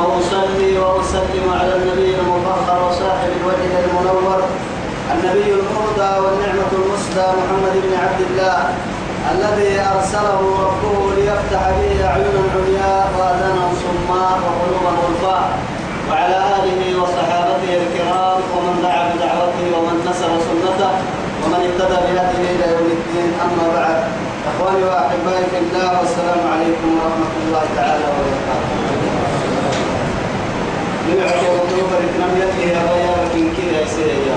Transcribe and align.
ثم 0.00 0.06
أصلي 0.06 0.78
وأسلم 0.78 1.46
على 1.60 1.76
النبي 1.76 2.14
المطهر 2.20 2.88
وصاحب 2.88 3.30
الوجه 3.40 3.72
المنور 3.84 4.40
النبي 5.14 5.50
المهدى 5.60 6.12
والنعمة 6.22 6.72
المسدى 6.72 7.26
محمد 7.40 7.74
بن 7.84 7.92
عبد 8.02 8.20
الله 8.30 8.58
الذي 9.32 9.80
أرسله 9.94 10.40
ربه 10.66 11.14
ليفتح 11.16 11.62
به 11.76 11.92
أعينا 12.08 12.42
عمياء 12.54 13.06
وأذانا 13.18 13.64
صماء 13.82 14.38
وقلوبا 14.44 14.90
غلفاء 15.02 15.48
وعلى 16.10 16.38
آله 16.56 17.02
وصحابته 17.02 17.72
الكرام 17.82 18.40
ومن 18.54 18.74
دعا 18.82 19.02
بدعوته 19.12 19.66
ومن 19.76 19.96
نصر 20.08 20.30
سنته 20.48 20.92
ومن 21.42 21.60
اهتدى 21.66 21.98
بهديه 22.06 22.50
إلى 22.56 22.66
يوم 22.74 22.88
الدين. 22.98 23.30
أما 23.44 23.66
بعد 23.76 24.00
إخواني 24.50 24.84
وأحبائي 24.84 25.44
في 25.50 25.58
الله 25.62 25.88
والسلام 26.00 26.40
عليكم 26.52 26.88
ورحمة 26.98 27.32
الله 27.42 27.64
تعالى 27.76 28.04
وبركاته. 28.10 28.89
نبعك 31.10 31.42
وطلوب 31.54 31.88
الإتنام 31.98 32.32
يدي 32.42 32.62
يا 32.72 32.80
بيا 32.88 33.12
لكن 33.24 33.44
كده 33.56 33.80
يسير 33.82 34.06
يا 34.28 34.36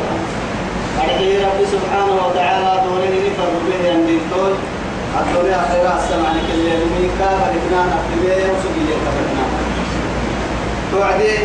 أرحي 1.03 1.37
ربي 1.45 1.65
سبحانه 1.75 2.15
وتعالى 2.25 2.71
دورين 2.85 3.13
نفر 3.25 3.49
به 3.67 3.91
أن 3.93 4.05
دينتوي 4.05 4.53
أدوري 5.19 5.55
أخيرا 5.55 5.93
السمع 5.99 6.29
لك 6.37 6.47
اللي 6.53 6.71
يميكا 6.83 7.29
فالإتنام 7.39 7.87
أكتبه 7.97 8.37
وسبية 8.51 8.95
كفتنا 9.03 9.45
توعدي 10.91 11.35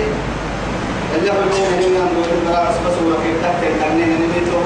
اللي 1.14 1.30
هو 1.30 1.40
المين 1.44 1.72
هنا 1.84 2.04
نقول 2.04 2.30
براعس 2.46 2.74
بس 2.84 2.96
ولا 3.02 3.16
في 3.22 3.30
تحت 3.42 3.60
الكرنين 3.70 4.10
نميته 4.20 4.64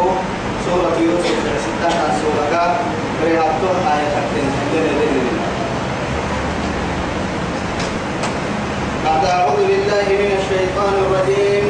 سورة 0.66 0.96
يوسف 1.06 1.36
ستة 1.64 1.90
سورة 2.22 2.76
بريهاتو 3.22 3.68
آية 3.94 4.08
تحتين 4.14 4.46
اللي 4.74 5.42
بعد 9.04 9.24
أعوذ 9.24 9.56
بالله 9.68 10.06
من 10.22 10.30
الشيطان 10.40 10.94
الرجيم 11.04 11.64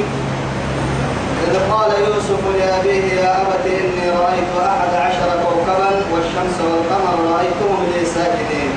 إذ 1.46 1.54
قال 1.72 1.90
يوسف 2.06 2.42
لأبيه 2.58 3.04
يا 3.20 3.42
أبت 3.42 3.66
إني 3.66 4.10
رأيت 4.10 4.50
أحد 4.72 4.94
عشر 4.94 5.28
كوكبا 5.42 5.90
والشمس 6.12 6.56
والقمر 6.60 7.16
رأيتهم 7.32 7.86
لي 7.94 8.04
ساجدين 8.04 8.70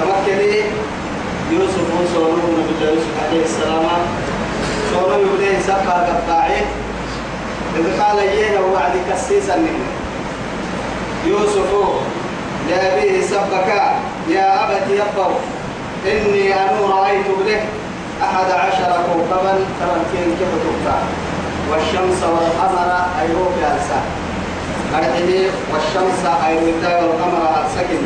تمكني 0.00 0.54
يوسف 1.52 1.86
وصولوا 2.00 2.48
نبي 2.58 2.86
يوسف 2.86 3.14
عليه 3.28 3.44
السلام 3.44 4.02
صولوا 4.92 5.36
يبديه 5.82 5.90
سقى 5.90 6.06
قطاعي 6.06 6.60
إذ 7.76 8.00
قال 8.02 8.18
إيه 8.18 8.58
وعد 8.74 8.92
كسيسا 9.10 9.56
منه. 9.56 9.86
يوسف 11.26 11.70
لأبيه 12.70 13.22
سبك 13.22 13.68
يا 14.28 14.64
أبت 14.64 14.86
يبوا 14.90 15.34
إني 16.06 16.54
أنا 16.54 16.80
رأيت 16.80 17.26
به 17.46 17.60
أحد 18.22 18.50
عشر 18.50 18.92
كوكبا 19.12 19.54
تركين 19.80 20.36
كيف 20.38 20.52
تبقى 20.62 20.98
والشمس 21.70 22.22
والقمر 22.22 22.90
أيروك 23.20 23.52
ألسا 23.58 24.00
أرحيه 24.94 25.50
والشمس 25.72 26.22
أيروك 26.46 26.82
والقمر 26.84 27.50
ألسكن 27.64 28.02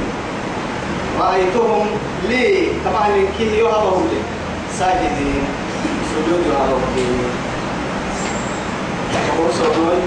رأيتهم 1.20 1.86
لي 2.28 2.69
طبعا 2.84 3.09
من 3.09 3.28
كيه 3.38 3.59
يهبهم 3.59 4.09
لي. 4.12 4.20
ساجدين 4.78 5.44
سجود 6.10 6.41
يهبهم 6.47 6.81
لي. 6.97 7.56
سونوي 9.36 10.00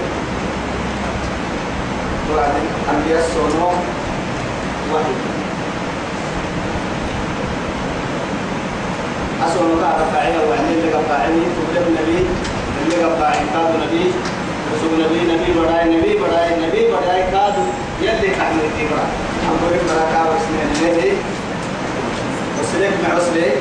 وعد 2.34 2.54
أنبياء 2.90 3.22
سونو 3.34 3.66
واحد. 4.92 5.18
أسوأ 9.46 9.74
ما 9.80 9.90
رفعنا 10.00 10.40
وعني 10.48 10.72
اللي 10.74 10.92
قطعني 10.92 11.42
تبلغ 11.56 11.86
النبي 11.86 12.20
اللي 12.82 13.04
قطعين 13.04 13.46
كادو 13.54 13.74
نبي 13.84 14.04
رسول 14.72 14.92
نبي 15.02 15.20
نبي 15.32 15.48
بداي 15.58 15.84
نبي 15.84 16.12
بداي 16.22 16.50
نبي 16.62 16.82
بداي 16.92 17.22
كادو. 17.32 17.64
يلي 18.02 18.28
كحمل 18.28 18.64
التبرع 18.64 19.06
أقول 19.46 19.72
لك 19.72 19.82
بركة 19.88 20.20
وسنين 20.30 20.68
نبي. 20.82 21.12
وسلك 22.60 22.94
مع 23.02 23.16
وسلك 23.16 23.56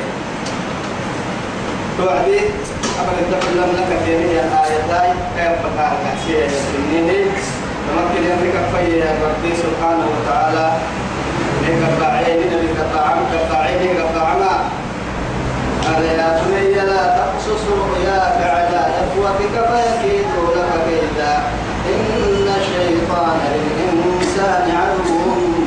توعدي 1.97 2.39
أبدا 2.99 3.39
تقول 3.39 3.57
لك 3.77 3.89
في 4.05 4.15
هذه 4.15 4.31
الآيتين 4.45 5.15
كيف 5.37 5.59
بقى 5.77 5.91
كحسية 6.03 6.45
يسلميني 6.45 7.23
تمكن 7.87 8.23
يملك 8.29 8.55
في 8.75 9.01
ربي 9.01 9.51
سبحانه 9.55 10.05
وتعالى 10.15 10.71
لك 11.63 11.79
قطعين 11.83 12.39
لك 12.39 12.69
قطعين 12.79 13.25
قطعين 13.33 13.97
قطعنا 14.01 14.53
قال 15.85 16.03
يا 16.03 16.41
بني 16.47 16.73
لا 16.73 17.03
تقصص 17.17 17.61
رؤياك 17.79 18.37
على 18.41 18.79
إخوتك 19.01 19.55
فيكيدوا 19.71 20.55
لك 20.55 20.71
كيدا. 20.87 21.37
إن 21.89 22.47
الشيطان 22.61 23.39
للإنسان 23.53 24.71
عدو 24.75 25.19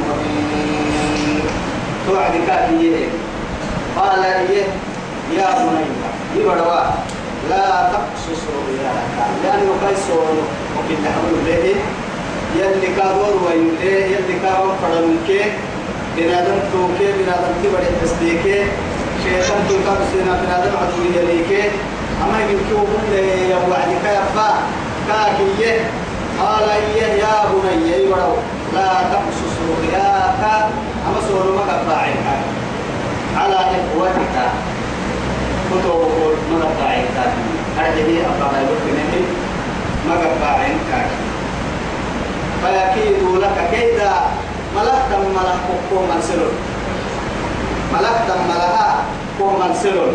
مبين. 0.08 1.42
توعد 2.06 2.32
كافيه 2.46 3.06
قال 3.96 4.24
إيه؟ 4.24 4.64
يا 5.38 5.46
بني 5.58 5.84
يبروا 6.36 6.80
لا 7.52 7.68
تقصص 7.92 8.42
رؤياك. 8.56 9.16
لأنه 9.44 9.70
قيسون 9.84 10.36
وكل 10.74 11.02
حمل 11.14 11.34
به. 11.46 11.64
يلي 12.60 12.88
كادور 12.96 13.34
ويلي 13.44 14.12
يلي 14.12 14.34
كادور 14.42 14.74
فرمك 14.82 15.28
بنادم 16.16 16.58
توكي 16.72 17.08
بنادم 17.18 17.52
تبري 17.62 17.90
تصديقه 18.02 18.60
شيطان 19.24 19.60
من 20.40 20.46
هذا 20.52 20.68
عدو 20.80 21.00
يليك. 21.18 21.70
أما 22.22 22.38
يمكن 22.40 22.64
كل 22.68 23.12
يوم 23.50 23.64
وعدك 23.70 24.04
يبقى 24.18 24.50
كاكية 25.08 25.74
قال 26.40 26.68
إيه؟ 26.70 27.12
يا 27.22 27.34
بني 27.52 28.04
يورو 28.04 28.36
لا 28.74 28.88
تقصص 29.12 29.54
رؤياك. 29.68 30.42
أما 31.06 31.20
سورة 31.28 31.50
ما 31.56 31.96
على 33.36 33.54
إخوتك. 33.54 34.36
كتب 35.72 36.32
ما 36.50 36.64
قطعك 36.64 37.16
هذه 37.78 38.08
أبقى 38.20 38.62
يبقى 38.62 39.22
ما 40.08 40.14
قطعك 40.14 41.06
فيكيد 42.62 43.22
لك 43.42 43.70
كيدا 43.72 44.12
ملكتا 44.76 45.18
ملك 45.18 45.66
منسلون 46.14 46.54
ملكتا 47.92 48.36
ملها 48.48 48.96
قوما 49.40 49.74
سر 49.82 50.12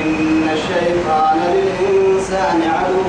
إن 0.00 0.48
الشيطان 0.52 1.38
للإنسان 1.54 2.62
عدو 2.62 3.02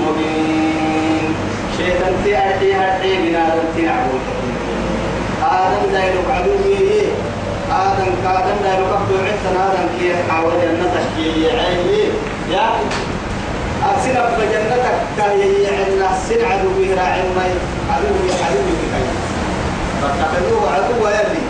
مبين 0.00 1.34
شيطان 1.78 2.14
تأتي 2.24 2.74
هاتي 2.74 3.18
من 3.18 3.36
آدم 3.36 3.64
تنعبو 3.76 4.16
آدم 5.42 5.92
دايلوك 5.92 6.30
عدوه 6.30 6.83
آدم 7.82 8.12
كادم 8.24 8.58
دايلوك 8.64 8.92
عبدو 8.96 9.14
عدتنا 9.26 9.60
آدم 9.72 9.88
كي 9.98 10.14
حاول 10.30 10.52
جنتك؟ 10.62 11.04
كي 11.16 11.50
عيني؟ 11.50 12.02
يا 12.52 12.64
أكسنا 13.88 14.22
بجنتك 14.38 14.84
كي 15.16 15.66
عنا 15.66 16.08
سن 16.28 16.44
عدوه 16.50 16.78
راعي 16.98 17.22
ما 17.36 17.44
عدوه 17.90 18.26
عدوه 18.46 18.68
كي 18.80 19.04
فاتخذوه 20.00 20.70
عدو 20.74 21.08
يلي 21.08 21.42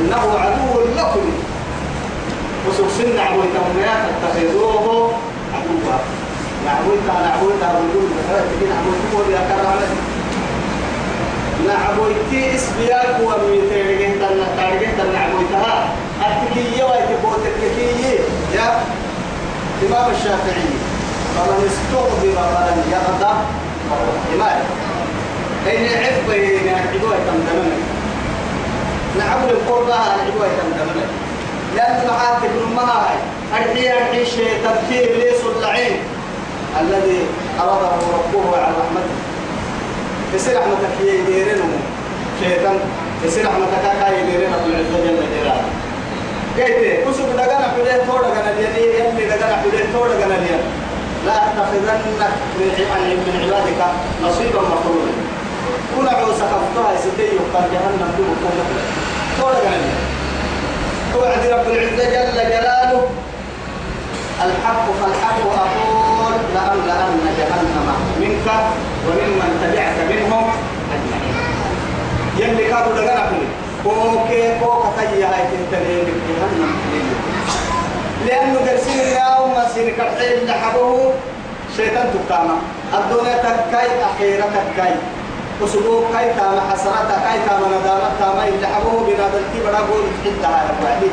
إنه 0.00 0.38
عدو 0.38 0.80
لكم. 0.96 1.30
وسوسن 2.68 3.18
عبويتهم 3.18 3.74
يا 3.84 3.94
تتخذوه 4.06 5.12
عدوا. 5.54 5.98
نعبويتا 6.66 7.14
نعبويتا 7.26 7.66
رجول 7.66 8.06
بخير 8.16 8.42
تجين 8.50 8.72
عبويتكم 8.78 9.32
يا 9.32 9.40
كرامة 9.48 9.88
نعبويتي 11.68 12.54
اسبياك 12.56 13.16
وميتيرجين 13.24 14.12
تنا 14.20 14.46
تارجين 14.56 14.88
تنا 14.98 15.18
عبويتها 15.18 15.88
التكية 16.26 16.84
ويتبوت 16.84 17.40
التكية 17.46 18.18
يا 18.54 18.80
إمام 19.88 20.10
الشافعي 20.10 20.70
فمن 21.36 21.70
استغضب 21.70 22.20
فلن 22.20 22.82
يغضب 22.92 23.36
إمام 24.34 24.60
أين 25.66 25.84
عفوا 25.84 26.34
نعبويتا 26.66 27.24
تمتمنى 27.26 27.80
نعبد 29.18 29.50
القربة 29.50 29.88
نعبويتا 29.96 30.62
تمتمنى 30.62 31.06
لأن 31.76 32.06
معاك 32.08 32.38
ابن 32.44 32.74
ماي 32.76 33.16
أرحي 33.54 33.92
أرحي 33.92 34.26
شيطان 34.26 34.76
في 34.88 35.04
إبليس 35.04 35.40
اللعين 35.56 35.96
الذي 36.80 37.18
أراده 37.60 37.96
ربه 38.14 38.56
على 38.56 38.74
رحمته 38.80 39.29
يصير 40.34 40.56
رحمتك 40.58 40.94
يديرنه 41.00 41.68
شيطان 42.40 42.78
يصير 43.24 43.46
رحمتك 43.46 43.84
كاي 44.00 44.20
يديرنه 44.20 44.56
رب 44.56 44.66
العزة 44.70 44.98
جل 45.04 45.18
جلاله 45.34 45.68
كيف 46.56 47.08
كسب 47.08 47.28
دغنا 47.36 47.66
بدي 47.76 47.94
ثوڑا 48.08 48.28
غنا 48.36 48.52
دي 48.56 48.62
يلي 48.82 49.24
دغنا 49.30 49.56
بدي 49.64 49.82
ثوڑا 49.94 50.14
غنا 50.22 50.36
دي 50.42 50.52
لا 51.26 51.34
أتخذنك 51.46 52.02
من 52.58 53.34
عبادك 53.42 53.80
نصيبا 54.24 54.60
مفروضا. 54.60 55.12
كل 55.96 56.08
عوسى 56.08 56.44
خفتها 56.52 56.96
ستي 57.04 57.22
يقال 57.22 57.64
جهنم 57.72 58.10
دون 58.16 58.32
كل 58.42 58.58
ثوڑا 59.38 59.58
غنا 59.64 59.78
دي 59.82 59.92
توعد 61.12 61.42
رب 61.52 61.66
العزة 61.72 62.04
جل 62.14 62.38
جلاله. 62.52 63.02
الحق 64.44 64.86
فالحق 65.00 65.40
أقول 65.64 65.99
لأملأن 66.54 67.20
جهنم 67.38 67.88
منك 68.20 68.48
وممن 69.06 69.50
تبعك 69.62 69.98
منهم 70.10 70.44
أجمعين. 70.94 71.36
يلي 72.38 72.64
كانوا 72.68 72.94
كله 72.96 73.30
كوكي 73.84 74.58
كوكا 74.60 74.88
تجي 74.96 75.24
هاي 75.24 75.42
تنتهي 75.50 75.96
جهنم. 76.28 76.72
لأنه 78.26 78.58
درسين 78.66 79.00
اليوم 79.00 79.54
مسير 79.58 79.94
كرحيل 79.96 80.46
لحبه. 80.46 81.12
شيطان 81.76 82.06
تقاما 82.14 82.56
الدنيا 82.94 83.36
تكاي 83.36 83.88
أخيرا 84.04 84.46
تكاي. 84.46 84.94
وسبوك 85.62 86.04
كاي 86.12 86.34
تاما 86.34 86.60
حسرات 86.70 87.08
كاي 87.24 87.38
تاما 87.48 87.66
ندامة 87.66 88.10
تاما 88.20 88.48
اللي 88.48 88.66
حبه. 88.66 89.06
بنادل 89.06 89.44
تبرا 89.54 89.78
قول 89.78 90.04
تحدها 90.24 90.58
يا 90.64 91.10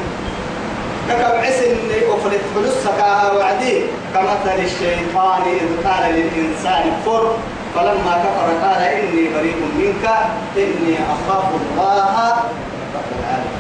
ككب 1.10 1.36
عسن 1.46 1.76
وفلت 2.10 2.42
فلوس 2.56 2.74
سكاها 2.84 3.32
وعدي 3.32 3.82
كمثل 4.14 4.60
الشيطان 4.60 5.42
إذ 5.42 5.88
قال 5.88 6.14
للإنسان 6.14 6.84
كفر 7.06 7.36
فلما 7.76 8.14
كفر 8.24 8.68
قال 8.68 8.82
إني 8.82 9.30
بريء 9.36 9.56
منك 9.78 10.06
إني 10.58 10.96
أخاف 11.16 11.46
الله 11.56 12.30
رب 12.96 13.10
العالمين. 13.20 13.58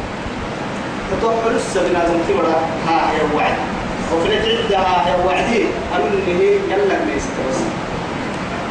تطوح 1.11 1.33
لسه 1.55 1.89
بنادم 1.89 2.19
تبرا 2.29 2.59
ها 2.87 3.11
يا 3.17 3.35
وعد. 3.35 3.57
وفلت 4.13 4.45
عدها 4.45 5.05
يا 5.09 5.25
وعدي 5.25 5.65
أنه 5.95 6.39
يلا 6.71 6.95
ما 7.05 7.13
يستوس. 7.15 7.59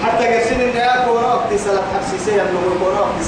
حتى 0.05 0.25
قرسين 0.34 0.61
إن 0.61 0.76
يا 0.76 1.05
كورا 1.06 1.26
وقت 1.34 1.55
صلاة 1.64 1.82
حبسيسية 1.94 2.43
إنه 2.43 2.76
كورا 2.81 3.00
وقت 3.00 3.23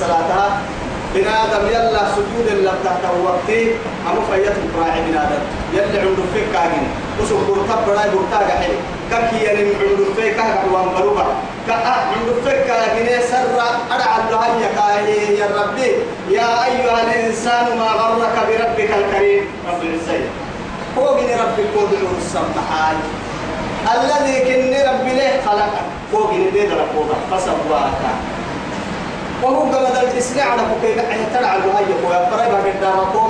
صلاتها 1.14 1.58
بنادم 1.58 1.68
يلا 1.68 2.00
سجود 2.16 2.46
اللي 2.48 2.72
تحت 2.84 3.02
وقتي 3.24 3.74
أمو 4.10 4.20
فيت 4.32 4.52
مقراعي 4.64 5.00
بنادم 5.00 5.42
يلا 5.72 6.00
عنده 6.00 6.22
فيك 6.34 6.44
كاجن. 6.52 6.86
وسوق 7.22 7.40
برتب 7.48 7.86
براي 7.86 8.08
برتاج 8.10 8.50
حلي 8.50 8.78
ككي 9.10 9.44
يعني 9.44 9.58
عنده 9.58 10.04
فيك 10.16 10.36
كاجن 10.36 10.72
وان 10.72 10.88
بروبا 10.94 11.26
كا 11.66 11.74
عنده 11.74 12.34
فيك 12.44 12.66
كاجن 12.66 13.22
سر 13.30 13.62
أدعى 13.90 14.20
الله 14.28 14.46
يا 14.46 14.68
كاهي 14.76 15.38
يا 15.38 15.46
ربي. 15.56 15.92
يا 16.30 16.64
أيها 16.64 17.02
الإنسان 17.02 17.78
ما 17.78 17.84
غرك 17.84 18.36
بربك 18.48 18.90
الكريم. 18.90 19.44
رب 19.68 19.82
العزة 19.82 20.24
هو 20.98 21.14
من 21.14 21.30
ربك 21.42 21.68
قدر 21.76 22.02
السمحان 22.18 22.96
الذي 23.94 24.38
كن 24.40 24.72
ربي 24.90 25.12
له 25.18 25.40
خلقك. 25.46 25.86
فوق 26.12 26.32
نديد 26.32 26.70
ربك 26.72 27.10
فسواك. 27.30 28.02
وهو 29.42 29.60
قبل 29.62 29.96
الإسلام 30.08 30.48
على 30.50 30.62
بكي 30.62 30.94
نحن 30.94 31.20
ترى 31.34 31.46
على 31.46 31.62
هاي 31.62 31.84
كوي 32.02 32.16
أبرا 32.16 32.48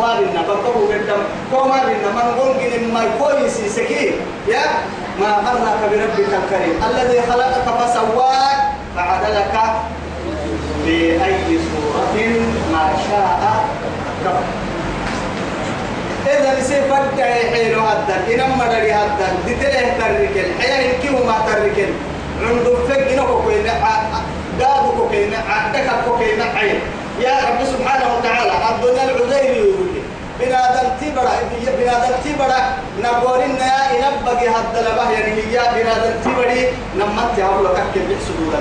بعد 0.02 0.22
لنا 0.22 0.42
بكرو 0.42 0.86
قدام 0.86 1.20
كوما 1.52 1.74
لنا 1.74 2.08
من 2.12 2.58
جن 2.60 2.92
ما 2.94 3.02
كويس 3.18 3.56
سكين. 3.76 4.12
يا؟ 4.48 4.64
ما 5.20 5.26
غرك 5.26 5.90
بربك 5.90 6.28
الكريم. 6.42 6.76
الذي 6.90 7.22
خلقك 7.22 7.66
فسواك 7.78 8.58
فعدلك 8.96 9.54
بأي 10.84 11.58
صورة 11.68 12.16
ما 12.72 12.92
شاء 13.08 13.64
رب 14.26 14.44
إذا 16.26 16.60
نسي 16.60 16.82
فجأة 16.82 17.36
يحيلو 17.36 17.80
هدا 17.80 18.34
إنما 18.34 18.66
دري 18.66 18.92
هدا 18.92 19.28
دتله 19.46 19.92
تركل 19.98 20.48
حيا 20.60 20.80
ينكيو 20.82 21.24
ما 21.26 21.36
تركل 21.46 21.92
عنده 22.42 22.74
فك 22.88 23.12
إنه 23.12 23.26
كوي 24.58 24.66
قادوا 24.66 24.92
كوكينا 24.98 25.38
عندك 25.48 25.90
كوكينا 26.08 26.44
عين. 26.44 26.80
يا 27.20 27.30
رب 27.30 27.64
سبحانه 27.64 28.16
وتعالى 28.16 28.52
الدنيا 28.74 29.04
العذير 29.04 29.56
يقول 29.56 29.88
بنادم 30.40 30.88
تبرا 31.00 31.32
بنادم 31.78 32.14
تبرا 32.24 32.60
نقول 33.02 33.40
إن 33.40 33.58
ينبغي 33.94 34.48
هذا 34.48 34.80
لبه 34.88 35.10
يعني 35.10 35.32
هي 35.42 35.58
بنادم 35.74 36.14
تبري 36.24 36.68
نمت 36.96 37.38
يا 37.38 37.46
الله 37.58 37.70
كك 37.72 38.02
بحسدوا 38.08 38.52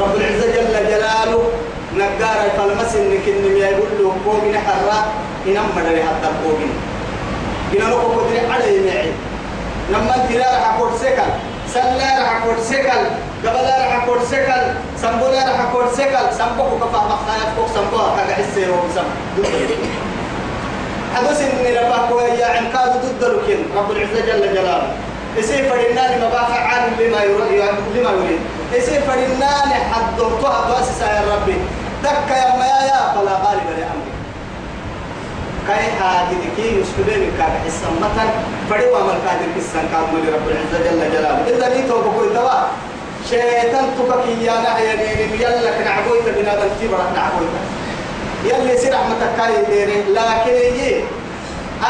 رب 0.00 0.16
العزة 0.16 0.46
جل 0.46 0.86
جلاله 0.90 1.42
نقار 1.96 2.50
فالمس 2.56 2.94
إنك 2.96 3.28
إنم 3.28 3.56
يقول 3.56 3.88
له 4.00 4.16
قومنا 4.26 4.58
حرا 4.60 5.04
إنما 5.46 5.66
مدري 5.76 6.02
حتى 6.02 6.28
قومنا 6.44 6.74
إنما 7.72 7.94
قدري 8.02 8.38
عليه 8.52 8.92
معي 8.92 9.12
لما 9.90 10.14
انت 10.16 10.32
لا 10.32 10.52
راح 10.58 10.74
أقول 10.74 10.90
سكن 11.00 11.30
سلا 11.74 12.20
راح 12.22 12.42
أقول 12.44 12.56
سكن 12.64 13.02
قبل 13.46 13.64
راح 13.64 14.02
أقول 14.02 14.18
سكن 14.30 14.62
سمبولا 15.02 15.38
راح 15.38 15.60
أقول 15.60 15.84
سكن 15.92 16.26
سمبوك 16.38 16.80
كفا 16.80 16.98
مختلف 16.98 17.48
فوق 17.56 17.68
سمبوها 17.74 18.16
كذا 18.16 18.34
حسي 18.34 18.66
هو 18.68 18.74
سم 18.94 19.08
حدث 21.14 21.40
إني 21.42 21.78
ربك 21.78 22.10
ويا 22.16 22.46
عنكاد 22.46 22.92
ضد 23.02 23.24
لكن 23.24 23.58
رب 23.76 23.90
العزة 23.90 24.20
جل 24.26 24.54
جلاله. 24.54 24.92
يصير 25.36 25.70
فرنان 25.70 26.20
ما 26.20 26.28
بقى 26.28 26.46
فعال 26.46 26.82
لما 26.98 27.22
يريد 27.22 27.62
لما 27.94 28.10
يريد. 28.10 28.40
يصير 28.72 29.00
فرنان 29.00 29.70
حد 29.92 30.16
دورتها 30.18 30.68
دواسس 30.68 31.00
يا 31.00 31.22
ربي. 31.34 31.56
دك 32.04 32.30
يا 32.30 32.56
ما 32.56 32.66
يا 32.66 33.00
فلا 33.14 33.32
غالب 33.32 33.68
لأمري 33.78 34.14
كاي 35.68 35.86
هذه 36.00 36.42
كي 36.56 36.80
يسكبين 36.80 37.32
كان 37.38 37.52
حسمة 37.66 38.18
فدوا 38.70 39.02
من 39.02 39.18
كادر 39.26 39.48
كسان 39.56 39.88
كان 39.92 40.04
مولي 40.12 40.28
رب 40.36 40.48
العزة 40.48 40.78
جل 40.90 41.12
جلاله. 41.12 41.44
إذا 41.48 41.68
لي 41.74 41.88
توبكو 41.88 42.24
الدواء 42.24 42.68
شيطان 43.30 43.86
تبكي 43.98 44.44
يا 44.44 44.52
نعيا 44.52 44.94
يلا 45.40 45.70
كنعبويت 45.78 46.26
بنادم 46.36 46.68
تبرك 46.80 47.08
نعبويت 47.16 47.54
يلي 48.44 48.76
سير 48.78 48.94
رحمتك 48.94 49.30
كاي 49.36 49.64
ديري 49.68 49.98
لكن 50.12 50.52
يجي. 50.52 51.04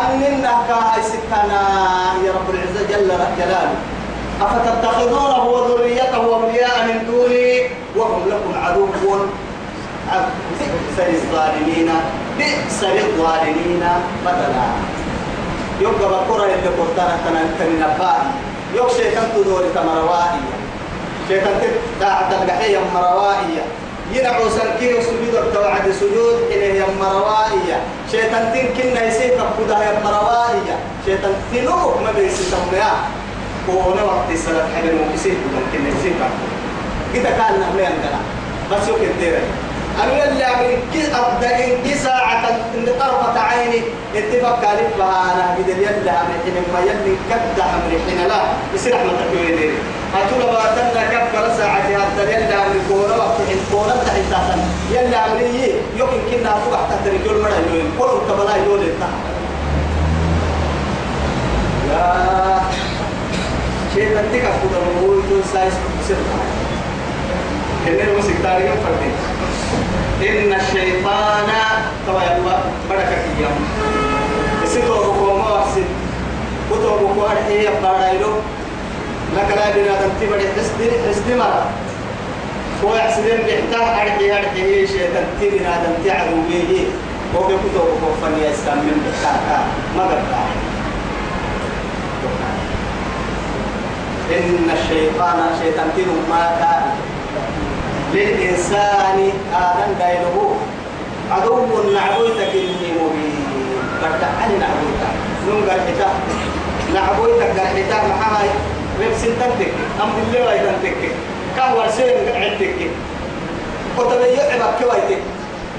أننا 0.00 0.52
كاي 0.68 1.02
ستنا 1.02 1.62
يا 2.24 2.32
رب 2.32 2.48
العزة 2.54 2.82
جل 2.90 3.08
جلاله. 3.38 3.76
أفتتخذونه 4.40 5.44
وذريته 5.44 6.16
أولياء 6.16 6.86
من 6.86 7.06
دوني 7.06 7.62
وهم 7.96 8.22
لكم 8.28 8.52
عدو 8.64 8.86
بئس 10.58 11.06
للظالمين 11.08 11.90
بئس 12.38 12.84
للظالمين 12.84 13.84
بدلا. 14.26 14.66
يبقى 15.80 16.08
بكرة 16.08 16.46
تنين 17.58 17.80
نبائي 17.80 18.26
يوك 18.74 18.90
شيطان 18.90 19.28
تدوري 19.36 19.68
تمروائي 19.74 20.40
شيطان 21.28 21.54
تتاعد 21.98 22.32
القحية 22.32 22.78
مروائية. 22.94 23.64
ينعو 24.12 24.48
سنكي 24.48 25.02
سجود 25.02 25.34
التوعد 25.34 25.90
سجود 26.00 26.36
إليه 26.50 26.84
مروائية. 27.00 27.76
شيطان 28.12 28.52
تنكنا 28.52 29.04
يسيك 29.04 29.32
بكودها 29.32 30.00
مروائية. 30.04 30.76
شيطان 31.06 31.34
تنوك 31.52 32.02
ما 32.04 32.12
بيسي 32.16 32.44
تمنيا 32.50 32.92
كونا 33.66 34.02
وقت 34.02 34.28
سنة 34.34 34.68
حبيب 34.76 34.94
مكسيك 35.10 35.38
ممكن 35.54 35.86
يسيك 35.88 36.16
كده 37.14 37.30
كان 37.30 37.60
نعمل 37.60 37.84
عندنا. 37.84 38.20
بس 38.72 38.88
يوك 38.88 39.00
الديرة 39.00 39.38
أنا 40.02 40.24
اللي 40.28 40.44
أعمل 40.44 40.76
كي 40.92 41.02
أبدأ 41.14 41.64
إن 41.64 41.82
كي 41.84 41.94
ساعة 41.94 42.48
إن 42.74 42.86
طرفة 43.00 43.40
عيني. 43.40 43.82
اتفق 44.16 44.60
بها 44.98 45.32
أنا 45.34 45.56
بدل 45.58 45.78
يلا 45.82 46.10
أمر 46.20 46.34
حين 46.44 46.54
ما 46.74 46.80
يلي 46.80 47.16
كبدا 47.30 47.64
أمر 47.64 47.90
حين 48.08 48.28
لا. 48.28 48.42
يصير 48.74 48.96
أحمد 48.96 49.10
تكوين 49.10 49.56
ديري 49.56 49.74
أتول 50.14 50.42
باتنا 50.52 51.02
كبر 51.12 51.48
ساعة 51.58 51.82
حتى 51.82 52.22
يلا 52.32 52.54
أمر 52.66 52.76
كونا 52.88 53.16
وقت 53.16 53.36
حين 53.48 53.58
كونا 53.72 53.94
تحت 54.04 54.16
تحت 54.30 54.58
يلا 54.92 55.40
يي 55.40 55.72
يمكن 55.98 56.20
كنا 56.30 56.50
أفوق 56.56 56.88
تحت 56.90 57.06
رجول 57.06 57.42
مرة 57.42 57.58
يوين 57.70 57.90
كل 57.98 58.32
كبلا 58.32 58.56
يول 58.56 58.80
تحت. 59.00 59.24
يا 61.90 62.60
شيء 63.94 64.08
تنتك 64.08 64.44
أفوق 64.44 64.72
الموضوع 64.82 65.24
يقول 65.24 65.42
سايس 65.52 65.72
بسيط 66.00 66.16
كنا 67.86 68.02
المسك 68.02 68.34
تاريخ 68.42 68.70
فردين 68.84 69.14
إن 70.38 70.60
الشيطان 70.60 71.48
توا 72.06 72.22
يلا 72.22 72.58
بركة 72.90 73.16
كيام. 73.38 73.56
سيتو 74.66 74.94
بكو 74.94 75.36
ما 75.36 75.52
وحسد 75.52 75.84
كتو 76.70 76.96
بكو 76.96 77.26
أرحي 77.26 77.64
يبقى 77.66 78.16
لكن 79.36 79.58
أنا 79.58 79.74
بنا 79.74 79.94
تنتي 80.00 80.26
بدي 80.32 80.48
حسدي 80.48 80.90
حسدي 81.08 81.34
مرة 81.34 81.66
هو 82.84 82.96
يحسدين 82.96 83.36
بيحتاج 83.36 83.82
أرحي 83.82 84.32
أرحي 84.32 84.62
إيه 84.62 84.86
شيء 84.86 85.08
تنتي 85.14 85.58
بنا 85.58 85.84
تنتي 85.84 86.10
عدوية 86.10 86.86
هو 87.36 87.46
بيكتب 87.46 87.76
وقفني 87.76 88.48
يستعمل 88.50 88.82
بيحتاج 89.04 89.64
ما 89.96 90.04
قدر 90.04 90.22
إن 94.32 94.70
الشيطان 94.72 95.38
شيطان 95.62 95.88
تنو 95.96 96.14
ما 96.30 96.56
كان. 96.60 96.84
للإنسان 98.14 99.30
آدم 99.54 99.92
دايله 99.98 100.56
عدو 101.30 101.56
نعبويتك 101.94 102.52
إني 102.54 102.88
مبين. 102.98 103.46
بردعني 104.02 104.54
نعبويتك 104.58 105.14
نون 105.48 105.70
قال 105.70 105.80
نعبويتك 106.94 107.58
قال 107.58 107.66
حتاك 107.66 108.04
محاي. 108.04 108.48
ربسين 109.00 109.32
تنتك 109.40 109.72
أم 110.02 110.08
بالله 110.16 110.46
ويتن 110.46 110.76
تك 110.82 111.02
كهوة 111.56 111.90
سين 111.90 112.16
عندك 112.34 112.90
وتبيع 113.98 114.42
عبك 114.42 114.74
كويتك 114.80 115.22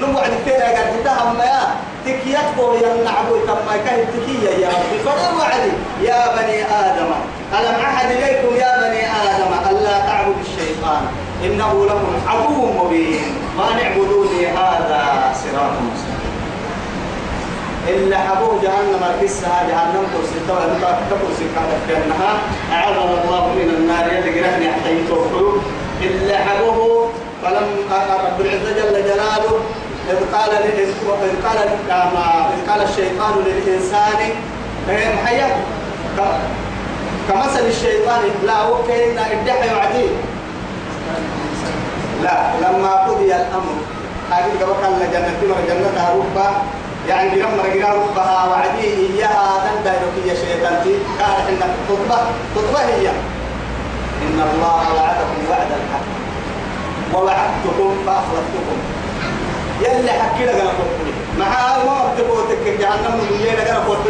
نمو 0.01 0.19
عند 0.19 0.34
تيرا 0.45 0.67
حتا 0.67 1.13
هم 1.24 1.41
يا 1.41 1.62
تكيات 2.05 2.48
بوريا 2.57 3.03
نعبويتك 3.05 3.60
ما 3.67 3.77
كان 3.86 4.00
تكية 4.13 4.50
يا 4.50 4.69
ربي 4.69 4.98
فدر 5.05 5.31
وعدي 5.39 5.72
يا 6.01 6.36
بني 6.36 6.63
آدم 6.63 7.12
ألم 7.53 7.75
أحد 7.86 8.12
إليكم 8.12 8.55
يا 8.55 8.72
بني 8.81 9.01
آدم 9.05 9.51
ألا 9.69 10.00
تعبدوا 10.00 10.41
الشيطان؟ 10.41 11.03
إنه 11.45 11.86
لكم 11.86 12.13
عدو 12.27 12.65
مبين. 12.84 13.24
ما 13.57 13.65
نعبدوني 13.74 14.48
هذا 14.48 15.34
صراط 15.34 15.72
مستقيم. 15.72 16.14
إلا 17.88 18.18
حبوه 18.18 18.62
جهنم 18.63 19.04
القصة 19.12 19.48
جهنم 19.70 20.04
كرسي 20.13 20.39
توا 20.48 20.65
كرسي 21.22 21.46
كانت 21.56 21.82
كأنها؟ 21.89 22.32
أعاذنا 22.74 23.24
الله 23.24 23.44
من 23.48 23.70
النار. 23.77 24.06
اللي 24.06 24.32
قرأني 24.39 24.68
حتى 24.74 24.92
يتوفوا 24.92 25.54
إلا 26.01 26.38
حبوه 26.38 27.10
فلم 27.44 27.68
رب 28.25 28.42
العزة 28.42 28.72
جل 28.77 29.04
جلاله 29.10 29.54
إذ 30.10 30.20
قال 30.34 30.50
إذ 30.50 30.92
قال 31.46 31.58
إذ 32.54 32.70
قال 32.70 32.82
الشيطان 32.82 33.34
للإنسان 33.46 34.20
محيا. 34.88 35.50
كمثل 37.30 37.65
الشيطان. 37.68 38.22
لا 38.46 38.58
هو 38.62 38.84
كأن 38.88 39.18
الدحي 39.32 39.75
وعديه 39.75 40.10
لا 42.24 42.38
لما 42.62 42.94
قضي 43.08 43.25
الأمر 43.25 43.75
هذه 44.32 44.51
قبل 44.62 45.01
الجنة 45.01 45.39
مر 45.50 45.62
جنة 45.68 46.10
ربا 46.15 46.50
يعني 47.10 47.42
مر 47.44 47.60
قرام 47.70 48.00
ربها 48.02 48.46
وعديه 48.48 48.98
إياها 49.14 49.64
تندهر 49.66 50.06
في 50.16 50.36
شيطان 50.36 50.84
تي 50.84 50.94
قال 51.24 51.48
إن 51.50 51.62
خطبة 51.90 52.18
خطبة 52.56 52.80
هي. 52.80 53.10
إن 54.26 54.40
الله 54.54 54.94
وعدكم 54.96 55.40
وعد 55.50 55.72
الحق. 55.80 56.08
ووعدتكم 57.14 57.96
فأخلفتكم. 58.06 58.78
يلي 59.82 60.12
حكي 60.12 60.46
لك 60.46 60.56
أنا 60.56 60.70
قلت 60.70 61.16
مع 61.40 61.78
ما 61.86 62.14
تبوتك 62.18 62.80
جهنم 62.80 63.16
من 63.18 63.46
لك 63.60 63.68
أنا 63.70 63.80
قلت 63.80 64.06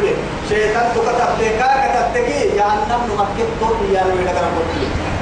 شيطان 0.49 0.91
تكتب 0.95 1.41
لك 1.41 1.63
كتبتك. 1.91 2.29
جهنم 2.55 3.01
نمكت 3.09 3.49
تو 3.59 3.93
يا 3.93 4.03
لك 4.03 4.27
أنا 4.29 4.47
قلت 4.55 4.73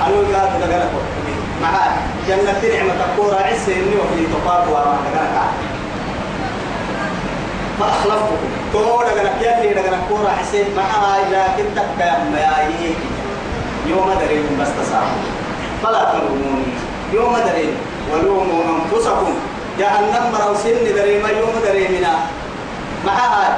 أنا 0.08 0.18
قلت 0.18 0.64
لك 0.64 0.74
أنا 0.74 0.84
قلت 0.84 1.14
معاه 1.62 1.92
جنة 2.28 2.76
نعمة 2.76 3.06
كورة 3.18 3.36
عسى 3.36 3.74
إني 3.74 3.96
وفي 3.96 4.26
تقاب 4.34 4.68
وما 4.68 4.98
نجانا 5.10 5.44
فأخلفتكم 7.80 8.38
تقول 8.74 9.06
لك 9.06 9.32
يلي 9.42 9.74
لك 9.74 10.00
كورة 10.10 10.30
عسى 10.40 10.66
معها 10.78 11.18
لكن 11.32 11.64
تبقى 11.76 12.22
ما 12.32 12.40
يوم 13.88 14.14
درين 14.20 14.58
بس 14.62 14.68
تسامح 14.80 15.24
فلا 15.84 16.12
تلوموني. 16.12 16.74
يوم 17.14 17.38
درين 17.38 17.76
ولوموا 18.14 18.64
أنفسكم. 18.64 19.34
جهنم 19.80 20.32
مروسين 20.34 20.96
درين 20.96 21.24
ما 21.24 21.30
يوم 21.30 21.54
دريمنا. 21.66 22.16
معها. 23.06 23.58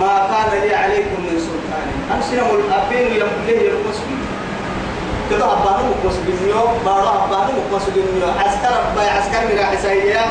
ما 0.00 0.28
كان 0.30 0.60
لي 0.60 0.74
عليكم 0.74 1.20
من 1.22 1.38
سلطان. 1.38 2.16
أمسنا 2.16 2.50
الأبين 2.50 3.18
لم 3.18 3.28
له 3.48 3.70
المسلم 3.70 4.20
كده 5.30 5.44
أبانو 5.44 5.84
مقص 6.04 6.16
بنيو 6.26 6.64
بارو 6.84 7.08
أبانو 7.08 7.52
مقص 7.70 7.82
بنيو 7.94 8.28
عسكر 8.38 8.74
باي 8.96 9.08
عسكر 9.08 9.40
من 9.46 9.64
حسايا 9.64 10.22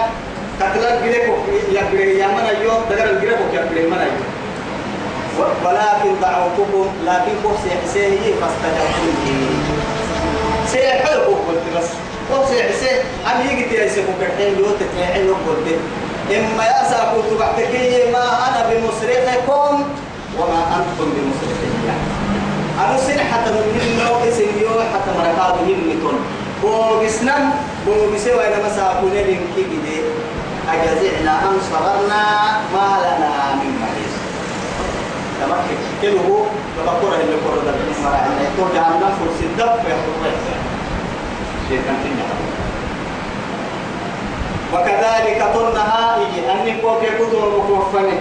كتلا 0.59 1.01
جريكو 1.05 1.33
يا 1.71 1.83
جري 1.91 2.19
يا 2.19 2.27
من 2.27 2.39
أيوه؟ 2.49 2.79
دكان 2.89 3.19
جريكو 3.21 3.43
يا 3.53 3.61
جري 3.71 3.87
من 3.87 3.97
أيوه؟ 3.97 4.23
ولكن 5.65 6.19
دعوتكم 6.21 6.87
لكن 7.05 7.33
بوس 7.43 7.61
يحسيه 7.71 8.33
فاستجبتم 8.41 9.15
لي. 9.25 9.47
سيحلقوا 10.71 11.35
قلت 11.47 11.65
بس. 11.77 11.89
بوس 12.31 12.49
يحسيه 12.59 13.01
أم 13.27 13.47
يجي 13.49 13.63
تيسيكو 13.63 14.11
كرحين 14.19 14.59
يوت 14.59 14.75
تتعين 14.79 15.27
قلت. 15.47 15.67
إما 16.31 16.63
يأسا 16.63 17.13
كنت 17.15 17.39
بعتكي 17.39 18.11
ما 18.11 18.23
أنا 18.47 18.69
بمصرخكم 18.69 19.83
وما 20.39 20.61
أنتم 20.77 21.07
بمصرخي 21.15 21.69
أنا 22.79 22.97
سن 22.97 23.19
حتى 23.19 23.51
من 23.51 23.99
نو 24.05 24.29
اسم 24.29 24.49
يو 24.61 24.69
حتى 24.93 25.11
مركاب 25.17 25.55
يمتون 25.69 26.19
بوغسنم 26.63 27.43
بوغسوا 27.85 28.41
إلى 28.47 28.55
مساكون 28.65 29.11
لنكي 29.13 29.63
جدي 29.71 29.92
أجزعنا 30.75 31.33
أم 31.49 31.57
صبرنا 31.71 32.23
ما 32.73 32.87
لنا 33.03 33.55
من 33.55 33.69
محيص 33.81 34.13
تمام 35.41 35.63
كله 36.01 36.45
تبقره 36.77 37.15
اللي 37.23 37.35
قرر 37.45 37.61
ده. 37.65 37.71
من 37.71 37.95
مراعينا 38.03 38.41
يقول 38.41 38.69
جهنم 38.75 39.13
فرس 39.19 39.39
الدب 39.43 39.73
فيخرج 39.83 40.35
شيطان 41.69 41.95
تنجح 42.03 42.29
وكذلك 44.73 45.43
طنها 45.55 46.17
يجي 46.21 46.51
أني 46.51 46.81
كوكي 46.81 47.05
كتب 47.05 47.37
مكوفني 47.57 48.17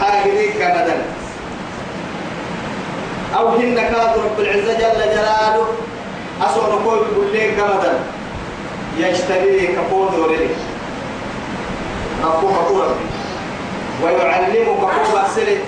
حاجة 0.00 0.30
دي 0.30 0.48
كمدن 0.48 1.00
أو 3.36 3.48
هن 3.48 3.74
كاد 3.74 4.18
رب 4.18 4.40
العزة 4.40 4.72
جل 4.72 5.00
جلاله. 5.00 5.66
أسوأ 6.42 6.74
نقول 6.74 6.98
لك 7.34 7.60
قمدا 7.60 7.92
يشتري 8.98 9.66
كفور 9.66 10.14
ورلي 10.20 10.48
ربك 12.24 12.56
قوة 12.68 12.94
ويعلمك 14.02 14.66
قوة 14.68 15.22
سلك 15.36 15.62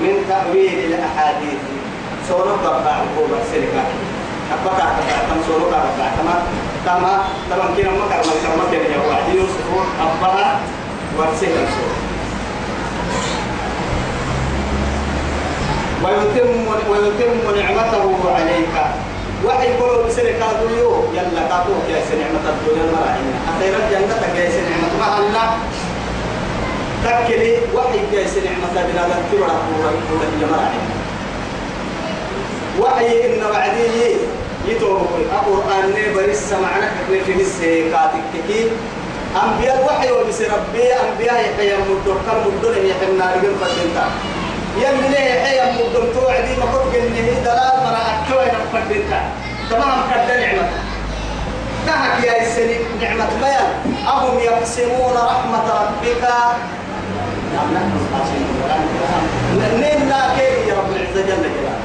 من 0.00 0.14
تأويل 0.28 0.78
الأحاديث. 0.94 1.60
سورة 2.28 2.60
ربع 2.64 2.94
قوة 3.16 3.38
سلك 3.52 3.74
أبقى 4.52 4.86
كم 5.28 5.40
سورة 5.48 5.66
ربع 5.72 6.06
كما 6.16 6.34
كما 6.84 7.12
كما 7.50 7.64
كنا 7.76 7.90
ما 7.90 8.06
كنا 8.08 8.56
ما 8.56 8.64
كنا 8.70 8.88
يا 8.88 9.00
واحد. 9.08 9.36
أبقى 10.00 10.56
ورسل 11.18 11.54
سورة 11.56 11.96
ويتم 16.04 16.50
ويتم 16.90 17.60
نعمته 17.60 18.04
عليك. 18.36 18.76
وحي 19.46 19.68
كل 19.78 20.08
بسنة 20.08 20.30
كادو 20.40 20.68
يلا 21.14 21.42
كادو 21.50 21.72
يا 21.88 22.00
نعمة 22.20 22.44
الدنيا 22.52 22.84
المراعينا 22.84 23.34
أخيرا 23.52 23.78
جنتك 23.90 24.34
يا 24.38 24.62
نعمة 24.70 24.90
ما 25.00 25.18
الله 25.18 25.48
تكلي 27.04 27.54
وحي 27.74 27.98
يا 28.12 28.24
نعمة 28.44 28.74
بنا 28.74 29.02
ذكر 29.08 29.42
رحمه 29.42 29.74
الله 29.76 29.92
المراعينا 30.42 30.94
وحي 32.80 33.26
إن 33.26 33.42
وعدي 33.44 34.16
يتوه 34.68 35.08
القرآن 35.18 35.94
بريس 36.14 36.52
معنا 36.52 36.90
في 37.26 37.32
السيكاتك 37.42 38.32
كي. 38.48 38.66
أنبياء 39.44 39.84
وحي 39.86 40.12
وبس 40.12 40.40
ربي 40.42 40.92
أنبياء 40.92 41.40
يحيى 41.40 41.76
مدر 41.76 42.16
كم 42.26 42.38
مدر 42.58 42.76
يحيى 42.84 43.08
النار 43.12 43.38
فتنتا 43.60 44.04
يمني 44.82 45.22
حي 45.44 45.58
مدر 45.72 46.12
توعدي 46.14 46.56
ما 46.56 46.66
كنت 46.72 46.94
قلني 46.94 47.20
دلال 47.44 47.76
مرا 47.84 48.02
أكوي 48.14 48.46
نفردتا 48.46 49.20
تمام 49.70 49.98
كد 50.10 50.30
نعمة. 50.40 50.68
تهك 51.86 52.24
يا 52.24 52.42
السني 52.42 52.76
نعمة 53.02 53.28
أهم 54.08 54.38
يقسمون 54.38 55.14
رحمة 55.14 55.66
ربك. 55.80 56.22
نعم 57.54 57.68
نحن 57.74 57.92
القاسمون 58.00 58.48
نينا 59.80 60.20
كيف 60.36 60.68
يا 60.68 60.74
رب 60.74 60.90
العزة 60.96 61.20
جل 61.26 61.42
جلاله. 61.42 61.78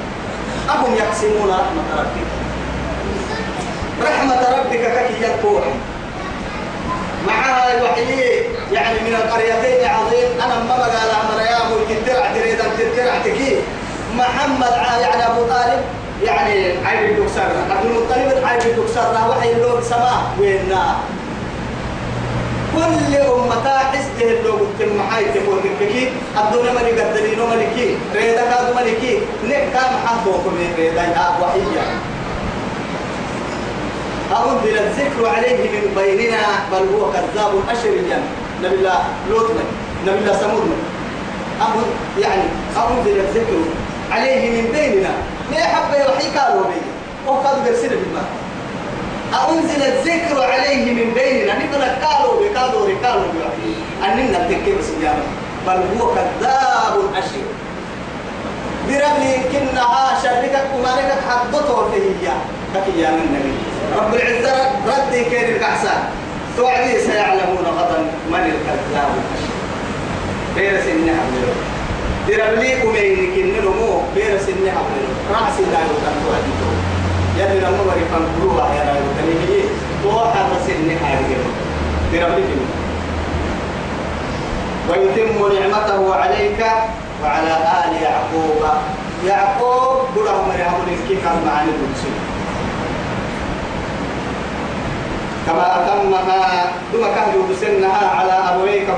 أهم 0.70 0.96
يقسمون 0.96 1.50
رحمة 1.50 1.88
ربك. 2.00 2.30
رحمة 4.04 4.42
ربك 4.58 5.08
كي 5.08 5.24
يكون؟ 5.24 5.64
معها 7.28 7.78
الوحيي 7.78 8.44
يعني 8.72 9.00
من 9.00 9.16
القريتين 9.16 9.90
عظيم 9.90 10.30
أنا 10.44 10.64
ما 10.64 10.78
بقى 10.78 11.04
الأمر 11.04 11.42
يا 11.42 11.58
أبو 11.68 11.76
تترع 12.84 13.18
تريد 13.24 13.24
أن 13.24 13.24
تترع 13.24 13.36
تكي 13.36 13.58
محمد 14.16 14.72
يعني 15.02 15.28
أبو 15.28 15.44
طالب 15.46 15.82
يعني 16.24 16.88
عيب 16.88 17.10
الدكسر 17.10 17.42
عبد 17.42 17.86
المطلب 17.86 18.46
عيب 18.46 18.62
الدكسر 18.62 19.30
وحي 19.30 19.52
اللوب 19.52 19.82
سماء 19.82 20.24
وينا 20.40 20.96
كل 22.76 23.16
أمتا 23.16 23.78
حسده 23.78 24.40
اللوب 24.40 24.68
تم 24.80 25.02
حي 25.12 25.26
تقول 25.26 25.60
كي 25.80 26.10
الدنيا 26.38 26.72
ملك 26.72 27.02
الدليل 27.02 27.40
ملكي 27.40 27.98
ريدا 28.16 28.42
كاد 28.42 28.76
ملكي 28.76 29.20
نكا 29.46 29.82
محبوكم 30.04 30.52
ريدا. 30.78 31.02
يا 31.02 31.28
وحيا 31.42 31.86
أنزل 34.32 34.78
الذكر 34.78 35.30
عليه 35.30 35.70
من 35.70 35.94
بيننا 35.96 36.42
بل 36.72 36.96
هو 36.96 37.12
كذاب 37.12 37.54
أشر 37.70 38.20
نبي 38.64 38.76
الله 38.76 39.04
لوط 39.30 39.50
نبي 40.08 40.20
الله 40.20 40.93
ثمود 41.60 41.86
يعني 42.20 42.44
أنزل 42.78 43.20
الذكر 43.20 43.60
عليه 44.12 44.62
من 44.62 44.72
بيننا. 44.72 45.10
ما 45.52 45.58
حب 45.64 45.94
يوحي 45.94 46.38
قالوا 46.40 46.66
لي 46.66 46.82
وقد 47.28 47.68
قرسل 47.68 47.90
بما 47.90 48.24
أنزل 49.50 49.82
الذكر 49.84 50.44
عليه 50.44 50.86
من 50.94 51.14
بيننا. 51.14 51.54
نبنا 51.54 52.08
قالوا 52.08 52.34
بقالوا 52.42 52.88
رقالوا 52.88 53.24
أننا 54.06 54.48
نتكي 54.48 54.76
بس 54.76 54.86
بل 55.68 55.82
هو 56.00 56.08
كذاب 56.16 56.96
أشير 57.16 57.48
بربلي 58.88 59.36
كنها 59.52 60.20
شركك 60.24 60.66
ومالك 60.76 61.18
حدته 61.30 61.90
فيه 61.92 62.30
كي 62.86 63.02
يا 63.02 63.10
النبي 63.10 63.54
رب 63.98 64.14
العزة 64.16 64.72
ردي 64.88 65.24
كيد 65.24 65.50
الكحسان 65.50 66.04
توعدي 66.58 67.00
سيعلمون 67.00 67.66
غدا 67.66 68.00
من 68.30 68.40
الكذاب 68.40 69.10
الأشير 69.14 69.43
بيرس 70.56 70.88
النعم 70.88 71.30
بربلي 72.28 72.84
أمين 72.84 73.32
كننمو 73.36 74.02
بيرس 74.16 74.50
النعم 74.50 74.86
رأس 75.32 75.60
الله 75.60 75.88
وتنتو 76.28 76.70
يلي 77.38 77.60
لما 77.60 77.84
مري 77.88 78.06
فانقلوها 78.12 78.74
يا 78.76 78.84
راجل 78.90 79.10
تنيه 79.18 79.64
توحى 80.04 80.40
رسلني 80.56 80.96
حاجة 81.00 81.38
بربك 82.14 82.50
ويتم 84.90 85.56
نعمته 85.56 86.16
عليك 86.16 86.66
وعلى 87.24 87.58
آل 87.58 88.02
يعقوب 88.04 88.62
يعقوب 89.28 89.98
بره 90.16 90.46
مريم 90.48 90.98
الكيف 91.04 91.26
معاني 91.26 91.70
الرسول 91.70 92.18
كما 95.48 95.66
أتمها 95.78 96.72
ثم 96.94 97.02
كهدوا 97.02 97.44
بسنها 97.52 98.08
على 98.16 98.33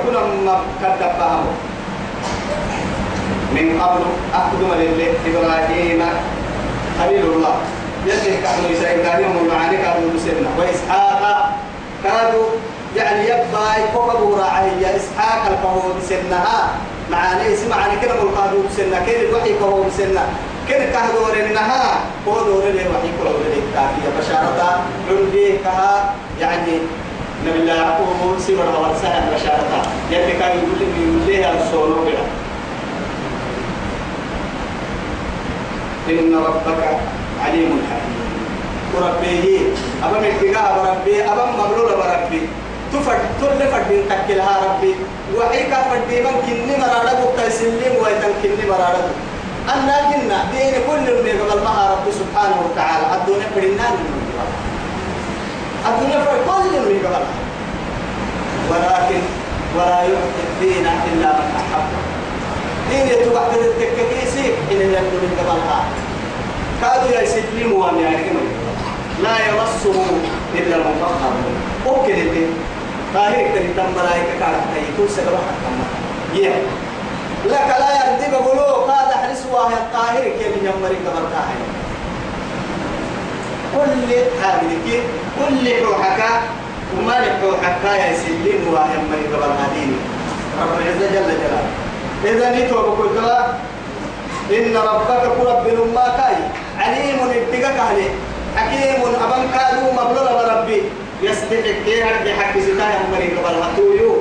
كنا 0.04 0.20
ما 0.46 0.56
كدبهم 0.82 1.46
من 3.56 3.82
قبل 3.82 4.04
أقدم 4.34 4.70
لله 4.82 5.12
إبراهيم 5.28 6.02
خليل 7.00 7.26
الله. 7.26 7.56
يلي 8.06 8.38
كانوا 8.38 8.70
يسأل 8.72 9.00
المعاني 9.42 9.78
كانوا 9.78 10.10
بسنة 10.16 10.50
وإسحاق 10.60 11.52
كانوا 12.04 12.46
يعني 12.96 13.24
يبقى 13.26 13.82
يكبر 13.84 14.38
راعي 14.40 14.70
يا 14.82 14.96
إسحاق 14.96 15.42
الفهو 15.52 15.82
بسنها 16.00 16.70
معاني 17.12 17.54
اسمع 17.54 17.76
عن 17.76 17.90
كده 18.02 18.14
القادو 18.14 18.58
بسنة 18.70 19.06
كده 19.08 19.30
الوحي 19.30 19.54
كهو 19.60 19.84
بسنة 19.84 20.24
كده 20.70 20.86
كهدور 20.86 21.34
إنها. 21.50 22.00
هو 22.28 22.34
دور 22.46 22.64
له 22.64 22.86
وحي 22.94 23.10
كهو 23.18 23.32
له 23.32 23.62
كافية 23.74 24.10
بشارة 24.20 24.82
عندي 25.10 25.58
كها 25.64 26.14
يعني 26.42 26.78
نبي 27.46 27.60
الله 27.60 27.74
يعقوب 27.74 28.40
سيرة 28.40 28.74
ورسالة 28.82 29.30
بشارة 29.36 29.82
يلي 30.12 30.32
كان 30.40 30.52
يقول 30.58 30.76
لي 30.80 30.86
يقول 30.86 31.22
لي 31.28 31.62
الصولو 31.62 31.96
كده 32.06 32.26
إن 36.20 36.36
ربك 36.36 36.84
عليم 37.46 37.82
حكيم. 37.90 38.26
وربيه 38.96 39.60
أبا 40.04 40.20
من 40.20 40.34
تجاه 40.42 40.76
ربي 40.92 41.24
أبا 41.24 41.46
مبلول 41.52 41.90
بربي 42.00 42.42
تفد 42.94 43.20
تل 43.42 43.60
فدين 43.68 44.02
تكلها 44.10 44.54
ربي 44.66 44.96
وحيك 45.38 45.74
فدي 45.90 46.22
من 46.22 46.36
كني 46.48 46.78
مرارة 46.78 47.34
تسلم 47.38 47.94
ويتن 48.04 48.34
كني 48.44 48.70
مرارة 48.70 49.10
أنا 49.74 49.96
جنة 50.12 50.38
دين 50.52 50.74
كل 50.88 51.08
من 51.26 51.36
قبل 51.52 51.64
ما 51.64 51.92
رب 51.92 52.06
سبحانه 52.14 52.58
وتعالى 52.66 53.06
الدنيا 53.16 53.48
فرنا 53.56 53.88
من 53.92 54.25
الدنيا 55.90 56.20
فر 56.26 56.38
كل 56.48 56.80
من 56.80 57.00
قبل 57.06 57.26
ولكن 58.70 59.22
ولا 59.78 60.02
يعطي 60.04 60.42
الدين 60.50 60.86
إلا 60.86 61.28
من 61.28 61.52
أحب. 61.62 61.86
دين 62.90 63.08
يتبع 63.08 63.42
تتككيسي 63.48 64.46
إن 64.72 64.82
يبدو 64.82 65.18
من 65.24 65.38
قبلها 65.40 65.86
كادوا 66.82 67.22
يسلموا 67.22 67.90
أن 67.90 68.00
يعني 68.00 68.18
لا 69.24 69.36
يمسه 69.48 70.06
إلا 70.56 70.76
المطهرون 70.76 71.56
ممكن 71.86 72.14
اللي 72.14 72.46
طاهر 73.14 73.36
كريم 73.36 73.74
تم 73.78 73.92
ملائكة 74.02 74.40
كانت 74.40 74.64
تيتون 74.76 75.08
حكما 75.26 75.86
يه 76.34 76.62
لك 77.46 77.76
لا 77.80 77.90
يردي 77.96 78.32
بقولوا 78.32 78.92
قاد 78.92 79.12
حرس 79.14 79.46
واه 79.52 79.70
الطاهر 79.70 80.24
كي 80.24 80.50
من 80.50 80.62
يمري 80.62 80.96
قبل 80.96 81.24
طاهر 81.34 81.60
كل 83.76 84.10
حاملك 84.42 84.88
كل 85.40 85.66
روحك 85.86 86.22
وما 86.98 87.12
لك 87.12 87.38
روحك 87.44 87.84
يا 87.84 88.14
سلم 88.18 88.74
واه 88.74 88.88
يمري 88.96 89.26
قبل 89.34 89.52
هديني 89.62 89.98
رب 90.62 90.74
العزة 90.82 91.08
جل 91.14 91.30
جلاله. 91.42 91.72
إذا 92.26 92.50
نيتوا 92.56 92.82
بقول 92.82 93.08
إن 94.52 94.78
ربك 94.78 95.24
رب 95.40 95.68
ما 95.96 96.08
كاي. 96.18 96.38
عليم 96.80 97.20
ابتقك 97.20 97.80
عليه 97.80 98.10
حكيم 98.56 99.02
أبن 99.04 99.44
كادوا 99.54 99.94
مبلغ 99.94 100.58
ربي. 100.58 100.82
يستحق 101.24 101.86
كيها 101.86 102.12
بحق 102.26 102.54
ستايا 102.60 103.00
مريك 103.12 103.38
قبلها 103.38 103.70
تويو 103.78 104.16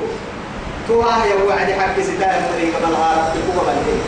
توها 0.87 1.25
يا 1.25 1.35
وعد 1.47 1.71
حق 1.79 1.99
ستايا 1.99 2.41
مريك 2.51 2.75
قبلها 2.75 3.09
ربي 3.19 3.59
قبل 3.59 3.69
هيك 3.85 4.05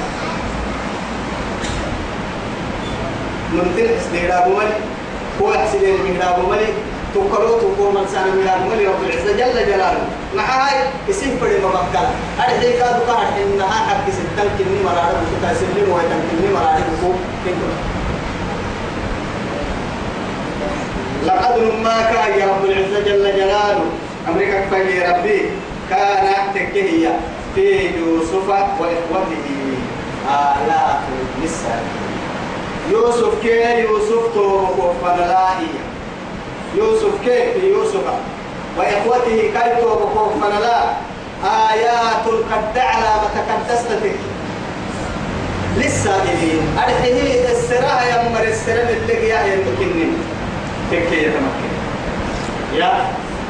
نمتل 3.54 3.90
استهداب 3.94 4.48
ملي 4.48 4.97
هو 5.42 5.54
أحسن 5.54 5.78
المهداب 5.78 6.50
ملي 6.50 6.68
تقرأ 7.16 7.60
تقول 7.60 7.94
من 7.94 8.08
سان 8.14 8.24
المهداب 8.28 8.62
ملي 8.72 8.88
رب 8.88 9.04
العزة 9.04 9.32
جل 9.32 9.66
جلاله. 9.68 10.06
مع 10.36 10.44
هاي 10.44 10.78
اسم 11.10 11.38
فرد 11.42 11.62
مبكلا 11.64 12.10
أرحي 12.40 12.74
كادو 12.74 13.06
كهر 13.08 13.28
إنها 13.44 13.78
حق 13.88 14.06
ستايا 14.10 14.50
كني 14.58 14.84
مرارة 14.86 15.22
بكتا 15.24 15.54
سلم 15.54 15.92
ويتم 15.92 16.22
كني 16.32 16.54
مرارة 16.54 16.84
بكو 16.90 17.12
كنتو 17.46 17.70
لقد 21.26 21.56
ما 21.84 22.02
كان 22.02 22.40
يا 22.40 22.46
رب 22.46 22.66
العزة 22.66 23.00
جل 23.00 23.26
جلاله 23.38 23.86
أمريكا 24.30 24.66
كفاية 24.66 25.18
ربي 25.18 25.42
كان 25.90 26.54
تكهية 26.56 27.20
في 27.56 27.90
يوسف 27.98 28.50
وإخوته 28.50 29.48
آلاف 30.30 31.00
النساء. 31.38 31.84
يوسف 32.92 33.42
كي 33.42 33.82
يوسف 33.82 34.34
توبك 34.34 34.94
فنلائي. 35.04 35.74
يوسف 36.78 37.14
كي 37.26 37.68
يوسف. 37.70 38.06
وإخوته 38.78 39.52
كي 39.54 39.82
توبك 39.82 40.32
فنلا. 40.42 40.80
آيات 41.72 42.26
قد 42.52 42.78
على 42.78 43.10
متكدستك 43.24 44.16
للسائلين. 45.78 46.62
أرحيه 46.78 47.52
السراء 47.52 48.02
يمر 48.14 48.44
السراء 48.48 48.98
اللي 49.02 49.30
يا 49.30 49.42
يمكنني 49.46 50.08
تكي 50.92 51.24
يتمكن 51.24 51.72
يا 52.76 52.92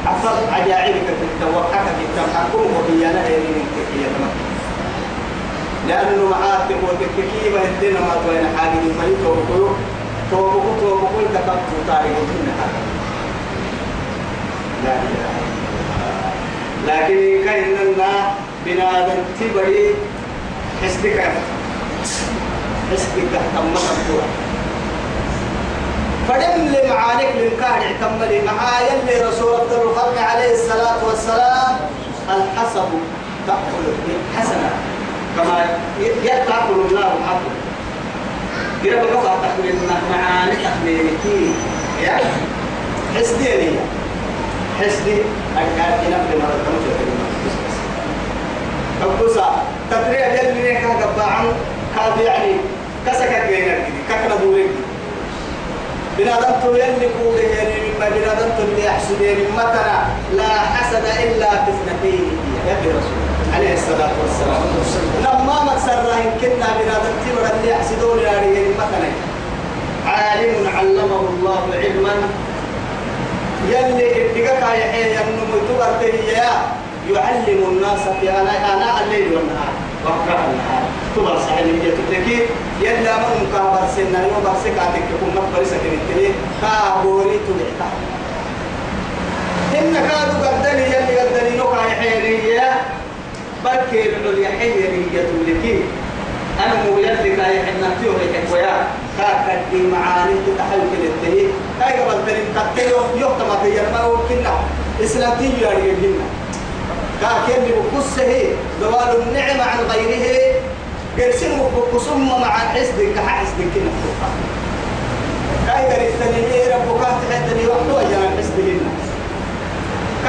أفضل 0.08 0.54
عجائبك 0.54 1.08
في 1.20 1.26
التوقعك 1.32 1.88
في 1.98 2.04
التوقعكم 2.10 2.60
وهي 2.76 3.12
أنا 3.12 3.22
من 3.22 3.66
تكي 3.76 4.00
يتمكن 4.02 4.47
لأنه 5.88 6.30
معاد 6.30 6.70
تقول 6.70 6.98
تكي 7.18 7.50
ما 7.50 7.60
توين 8.26 8.58
حاجة 8.58 8.80
ما 9.00 9.06
يتوقعوا 9.06 9.74
توقعوا 10.32 10.80
توقعوا 10.82 11.22
الكتاب 11.22 11.60
تاريخ 11.88 12.18
منها 12.18 12.68
لا 14.86 14.94
إله 14.94 15.38
لكن 16.88 17.46
كأننا 17.46 18.34
بنادم 18.66 19.24
تبري 19.40 19.96
حسدك 20.84 21.32
حسدك 22.92 23.24
تمام 23.56 23.74
فدم 26.28 26.66
لي 26.66 26.90
معانك 26.90 27.30
للكار 27.36 27.70
اعتملي 27.82 28.42
معايا 28.42 29.02
اللي 29.02 29.30
رسول 29.30 29.54
الله 29.54 29.82
الخلق 29.84 30.22
عليه 30.22 30.54
الصلاة 30.54 31.06
والسلام 31.08 31.76
الحسب 32.30 32.90
تأكل 33.48 33.86
حسنا 34.38 34.70
كما 35.38 35.66
يتأكل 36.24 36.80
النار 36.90 37.20
حقه 37.28 37.52
كده 38.84 39.02
بقى 39.04 39.36
تأكل 39.42 39.74
معاني 40.12 40.52
تأكلينكي 40.56 41.54
يا 42.04 42.20
حسدي 43.16 43.44
لي 43.44 43.80
حسدي 44.80 45.18
أكاد 45.58 46.00
نفل 46.12 46.38
مرة 46.38 46.58
تمشي 46.66 47.08
أبوسا 49.04 49.64
تطريع 49.92 50.34
يلي 50.34 50.74
نيكا 50.74 50.88
قبعا 50.88 51.46
كاد 51.96 52.22
يعني 52.26 52.52
كسكت 53.08 53.44
بينك 53.50 53.88
ككنا 54.10 54.36
دورك 54.36 54.70
بنادم 56.18 56.76
يلي 56.76 57.08
قوله 57.24 57.42
يعني 57.42 57.74
مما 57.88 58.10
بنادم 58.10 58.50
اللي 58.60 58.86
يحسد 58.86 59.22
يعني 59.22 59.44
متنا. 59.58 60.06
لا 60.34 60.60
حسد 60.60 61.04
إلا 61.24 61.50
في 61.50 61.72
اثنتين. 61.72 62.38
يا 62.68 62.74
رسول 62.90 63.27
عليه 63.58 63.74
الصلاة 63.74 64.16
والسلام. 64.22 64.64
لما 65.26 65.64
مكسر 65.64 66.14
إن 66.14 66.32
كنا 66.42 66.68
تبرا 67.26 67.50
اللي 67.60 67.72
يحسدون 67.72 68.20
يعني 68.20 68.48
متنا 68.70 69.10
عالم 70.06 70.68
علمه 70.78 71.22
الله 71.30 71.64
علما. 71.74 72.14
يلي 73.70 74.06
ابتقاك 74.22 74.62
يا 74.80 74.92
حي 74.92 75.12
ينمو 75.12 75.58
تبرته 75.70 76.16
يا 76.38 76.50
يعلم 77.14 77.60
الناس 77.72 78.04
في 78.20 78.30
أنا 78.30 78.74
أنا 78.74 79.04
الليل 79.04 79.28
والنهار. 79.36 79.74
وقرأ 80.06 80.44
النهار. 80.50 80.84
تبرا 81.16 81.40
صحيح 81.40 81.60
يتبقى 81.60 82.22
لكي 82.22 82.40
يلا 82.82 83.18
من 83.18 83.50
كابر 83.54 83.84
سنة. 83.96 84.20
يوم 84.24 84.38
برسك 84.46 84.76
عتك 84.80 85.04
كم 85.20 85.30
مقبر 85.36 85.66
سكن 85.66 85.92
التلي 86.00 86.30
كابوري 86.62 87.40
تلعتا 87.48 87.90
إن 89.80 89.94
كادوا 89.94 90.48
قدني 90.48 90.86
يلي 90.86 91.20
قدني 91.20 91.58
نقع 91.58 91.82
حيرية 92.00 92.17
بركي 93.68 94.08
بنو 94.12 94.42
يحيرية 94.42 95.28
لكي 95.48 95.82
أنا 96.66 96.84
مو 96.84 96.98
يلي 96.98 97.36
كاي 97.36 97.60
حنا 97.66 97.90
تيو 98.02 98.12
هيك 98.12 98.52
ويا 98.54 98.88
كاكدي 99.18 99.82
معاني 99.88 100.34
تتحول 100.48 100.82
كده 100.94 101.10
كاي 101.80 102.00
قبل 102.00 102.26
ترين 102.26 102.46
كتيو 102.56 102.98
يوم 103.22 103.32
ما 103.50 103.56
تيجي 103.64 103.82
ما 103.94 104.00
هو 104.00 104.18
كنا 104.30 104.54
إسلامتي 105.04 105.62
يعني 105.62 105.92
جبنا 106.02 106.26
كاكين 107.22 107.64
بقصه 107.94 108.44
دوال 108.82 109.22
النعمة 109.22 109.64
عن 109.64 109.80
غيره. 110.06 110.62
قرسين 111.20 111.60
بقصم 111.76 112.28
مع 112.28 112.50
حسد 112.50 113.00
كحسد 113.16 113.60
كنا. 113.74 113.92
كاي 115.68 115.86
قريتني 115.86 116.74
ربك 116.74 117.02
تحدني 117.30 117.68
وحده 117.68 118.02
يا 118.02 118.30
حسد 118.38 118.80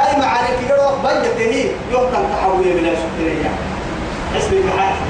كاي 0.08 0.20
معاني 0.20 0.48
كده 0.68 0.90
بيته 1.04 1.70
يوم 1.92 2.10
كان 2.12 2.24
تحول 2.32 2.56
من 2.56 2.86
الشكرية 2.92 3.50
حسد 4.34 4.54
كحسد 4.54 5.08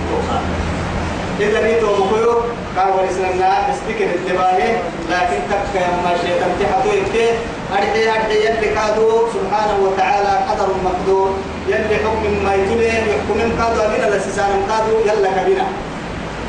إذا 1.40 1.60
نيتو 1.66 1.86
مكيو 1.86 2.34
كان 2.76 2.88
ورسلنا 2.88 3.70
استكر 3.70 4.08
انتباهه 4.18 4.70
لكن 5.10 5.38
تك 5.50 5.74
ما 6.04 6.12
شيء 6.22 6.34
تمتحتو 6.40 6.88
يكتي 6.88 7.26
أرحي 7.72 8.08
أرحي 8.10 8.36
يلي 8.46 8.74
كادو. 8.74 9.26
سبحانه 9.34 9.76
وتعالى 9.84 10.32
قدر 10.50 10.68
مقدور. 10.84 11.30
يلي 11.68 11.96
حكم 11.96 12.44
ما 12.44 12.54
يتلين 12.54 13.04
يحكم 13.10 13.38
كادو. 13.58 13.80
أبينا 13.82 14.16
لسسان 14.16 14.50
كادو 14.68 14.98
يلا 15.06 15.42
كبينا. 15.42 15.66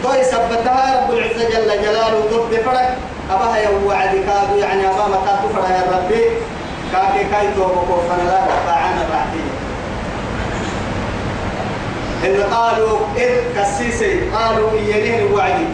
توي 0.04 0.24
سبتها 0.24 1.04
رب 1.04 1.14
العزة 1.14 1.50
جل 1.50 1.82
جلاله 1.84 2.20
ضد 2.32 2.56
فرق 2.66 2.98
أباها 3.32 3.58
يوعد 3.58 4.14
كادو 4.28 4.60
يعني 4.60 4.88
أبا 4.88 5.06
متى 5.08 5.34
تفرح 5.44 5.70
يا 5.70 5.84
ربي. 5.98 6.24
كاكي 6.92 7.24
كايتو 7.32 7.64
بكوفنا 7.64 8.24
لا 8.24 8.40
وقعنا 8.44 9.02
الرحيم. 9.08 9.50
إن 12.26 12.54
قالوا 12.54 12.98
إذ 13.18 13.34
كسيسي 13.56 14.30
قالوا 14.30 14.72
إيانين 14.72 15.28
الوعد 15.28 15.68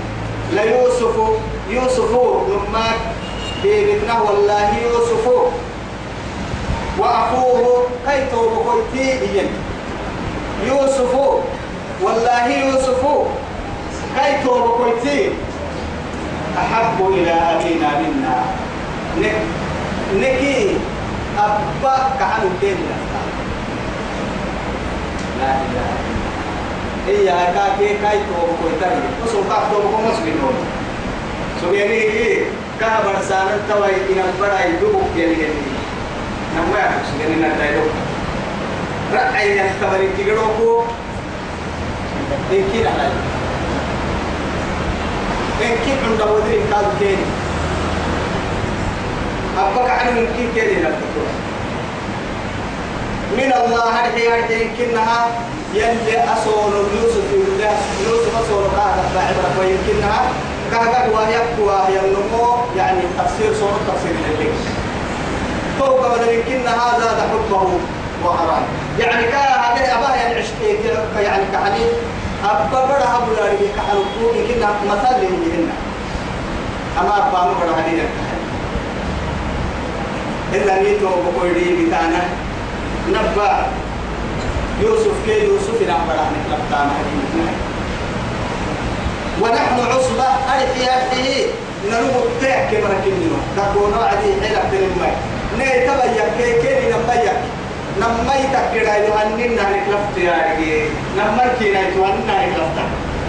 ليوسف 0.54 1.16
يوسف 1.70 2.12
نماك 2.50 3.00
بيبتنا 3.64 4.22
والله 4.22 4.70
يوسف. 4.84 5.26
وأخوه 7.00 7.88
كيتو 8.08 8.50
بكويتي 8.50 9.12
إيان. 9.12 9.50
يوسف 10.68 11.14
والله 12.02 12.48
يوسف. 12.48 13.02
كيتو 14.16 14.68
بكويتي 14.68 15.32
أحب 16.58 17.08
إلى 17.08 17.32
أبينا 17.32 17.90
منا. 18.00 18.44
نك 19.22 19.36
نكي 20.16 20.78
أبا 21.38 21.96
كعنو 22.20 22.50
دين 22.62 22.78
لا 25.40 25.52
إله 25.52 25.90
إلا 27.08 27.34
هي 27.42 27.54
كاكي 27.54 27.98
كاي 28.02 28.18
تو 28.18 28.48
كويتاي 28.62 28.98
وسو 29.24 29.44
كاك 29.50 29.64
تو 29.72 29.78
كو 29.82 29.98
مسلم 30.08 30.38
هو. 30.44 30.52
سو 31.62 31.74
يعني 31.74 31.94
إيه 31.94 32.44
كا 32.80 33.02
برسان 33.06 33.48
توي 33.70 33.96
إن 33.96 34.20
البراي 34.28 34.72
دوبك 34.82 35.18
يعني 35.18 35.34
يعني 35.34 35.62
نما 36.56 36.80
يا 36.80 37.04
سو 37.12 37.16
يعني 37.22 37.36
نتايلو 37.36 37.84
رأي 39.14 39.58
يختبر 39.58 40.02
كيلوكو 40.18 40.84
إن 42.52 42.64
لا 42.84 43.08
إن 45.62 45.76
كنا 45.86 46.08
عند 46.10 46.22
ودري 46.22 46.60
كاد 46.72 46.86
كيني. 47.00 47.45
أبقى 49.58 50.00
عنه 50.00 50.12
من 50.12 50.28
كي 50.38 50.62
كيني 50.62 50.82
نفتكر 50.82 51.28
من 53.38 53.54
الله 53.54 53.86
هذه 53.90 54.36
هذه 54.36 54.54
يمكنها 54.54 55.28
يلي 55.74 56.24
أصول 56.34 56.74
يوسف 56.74 57.26
يوسف 57.34 57.78
يوسف 58.08 58.34
أصول 58.36 58.64
هذا 58.64 59.04
بعد 59.16 59.36
ويمكنها. 59.60 60.22
كهذا 60.72 61.06
ويبقى 61.06 61.94
ينمو 61.94 62.56
يعني 62.78 63.02
تفسير 63.18 63.54
صورة 63.54 63.80
تفسير 63.88 64.12
الليل 64.12 64.54
فوق 65.80 66.16
بدل 66.16 66.34
يمكن 66.34 66.68
هذا 66.68 67.30
حبه 67.32 67.70
وحرام 68.26 68.64
يعني 69.00 69.24
كهذا 69.24 69.96
أبا 69.98 70.16
يعني 70.16 70.36
عشق 70.36 70.62
يعني 71.20 71.44
كحنين 71.54 71.94
أبا 72.44 72.86
بڑا 72.86 73.18
أبو 73.18 73.32
لاري 73.38 73.70
كحنو 73.78 74.02
يمكن 74.36 74.60
مثل 74.90 75.22
لهن. 75.22 75.70
أما 77.02 77.18
أبا 77.18 77.54
بڑا 77.60 77.74
حنين 77.76 78.06
إلا 80.54 80.82
نيتو 80.84 81.10
بقولي 81.10 81.86
بتاعنا 81.88 82.22
نبا. 83.10 83.68
يوسف 84.82 85.16
كي 85.26 85.44
يوسف 85.48 85.82
نعبر 85.88 86.20
عن 86.20 86.34
لقطان 86.52 86.90
ونحن 89.42 89.80
عصبة. 89.80 90.30
أرحيه 90.56 91.46
نلوم 91.92 92.16
التاع 92.26 92.72
كما 92.72 92.90
نكنينو 92.94 93.38
تكون 93.58 93.94
وعدي 93.94 94.30
حيلة 94.42 94.64
تنمي 94.72 95.12
ني 95.58 95.70
تبايا 95.88 96.26
كي 96.38 96.50
كي 96.62 96.92
نبايا. 96.92 97.34
نمي 98.00 98.42
تكيرا 98.54 98.94
يوهنين 98.96 99.56
نانك 99.56 99.86
لفت 99.88 100.18
يا 100.18 100.36
رجي 100.48 100.84
نمي 101.18 101.48
كينا 101.60 101.80
يوهنين 101.80 102.28
نانك 102.28 102.54
لفت 102.60 102.78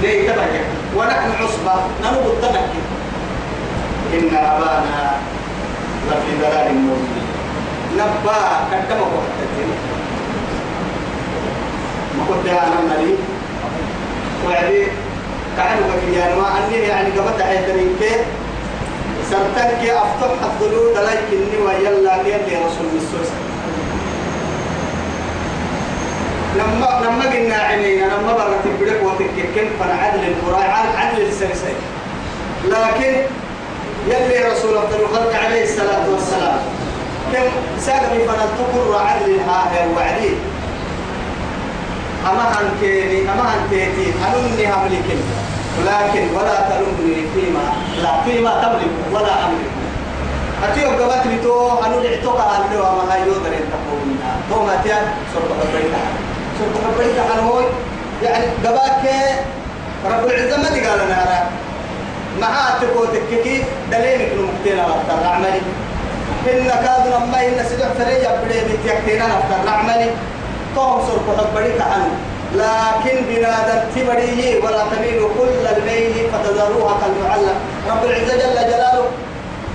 ني 0.02 0.22
تبايا. 0.22 0.62
ونحن 0.96 1.30
عصبة. 1.42 1.74
نلوم 2.02 2.26
التنك 2.26 2.70
إن 4.14 4.36
أبانا 4.36 5.14
لفي 6.08 6.32
ضلال 6.42 6.74
مبين. 6.74 7.26
نبأ 7.96 8.40
كدما 8.70 9.00
وقت 9.00 9.36
ما 12.16 12.24
كنت 12.28 12.46
أنا 12.48 12.80
مالي 12.88 13.14
وعدي 14.46 14.86
كانوا 15.56 15.88
بكيان 15.90 16.38
ما 16.38 16.48
أني 16.58 16.76
يعني 16.76 17.10
قبضت 17.10 17.42
عيدني 17.42 17.84
كي 18.00 18.10
سرتك 19.30 19.88
أفتح 19.88 20.44
الضلول 20.44 20.94
دلاي 20.94 21.16
كني 21.30 21.62
ويلا 21.66 22.20
اللي 22.20 22.34
رسول 22.36 22.86
السوس 22.96 23.28
لما 26.56 27.00
لما 27.04 27.24
قلنا 27.32 27.56
عينينا 27.56 28.04
لما 28.04 28.32
برت 28.32 28.66
البريك 28.66 29.02
وتككن 29.02 29.68
فنعدل 29.80 30.28
القراء 30.28 30.86
عدل 30.96 31.22
السلسل 31.22 31.74
لكن 32.64 33.14
يلي 34.06 34.52
رسول 34.52 34.76
الخلق 34.76 35.34
عليه 35.44 35.64
الصلاة 35.64 36.04
والسلام 36.12 36.58
كم 37.32 37.46
ساقني 37.80 38.18
فنتقر 38.18 38.98
عدل 39.06 39.40
ها 39.40 39.86
وعدي. 39.96 40.30
أما 42.30 42.44
هنكيني 42.54 43.22
أما 43.22 43.44
هنكيتي 43.54 44.12
أنني 44.26 44.66
هملك 44.72 45.08
ولكن 45.78 46.24
ولا 46.36 46.56
تلومني 46.68 47.22
فيما 47.34 47.64
لا 48.02 48.12
فيما 48.24 48.50
تملك 48.62 48.92
ولا 49.12 49.44
أملك. 49.44 49.70
أتيو 50.64 50.90
قبات 50.90 51.26
لي 51.26 51.38
تو 51.42 51.78
أنو 51.84 52.00
لعتوك 52.00 52.36
أهلو 52.36 52.82
أما 52.82 53.12
هاي 53.12 53.20
يودر 53.20 53.52
ينتقونا 53.52 54.30
تو 54.50 54.62
ما 54.66 54.80
تيا 54.84 54.98
سرطة 55.34 55.54
قبريتا 55.60 55.98
سرطة 56.58 56.88
قبريتا 56.88 57.22
هنوي 57.34 57.64
يعني 58.22 58.46
قباك 58.64 59.04
رب 60.04 60.24
العزة 60.26 60.56
ما 60.56 60.68
تقال 60.68 61.00
أنا 61.00 61.46
معاه 62.40 62.78
تكوتك 62.80 63.22
كي 63.44 63.64
دليلك 63.92 64.32
نمكتين 64.38 64.78
أبطل 64.78 65.26
عملي 65.26 65.60
إن 66.52 66.68
كادنا 66.68 67.18
ما 67.18 67.46
إن 67.46 67.64
سدع 67.70 67.88
فريا 67.98 68.40
بدي 68.44 68.60
بتيكتنا 68.60 69.26
نفتر 69.26 69.70
عملي 69.70 70.10
توم 70.74 71.00
سر 71.06 71.18
كحب 71.26 71.54
بديك 71.54 71.80
عنه 71.80 72.10
لكن 72.54 73.16
بنادم 73.28 73.80
تبريه 73.96 74.64
ولا 74.64 74.82
تميل 74.92 75.20
كل 75.38 75.66
الميل 75.76 76.14
فتذروها 76.32 76.96
كالمعلق 77.00 77.56
رب 77.90 78.04
العزة 78.04 78.36
جل 78.36 78.54
جلاله. 78.54 79.04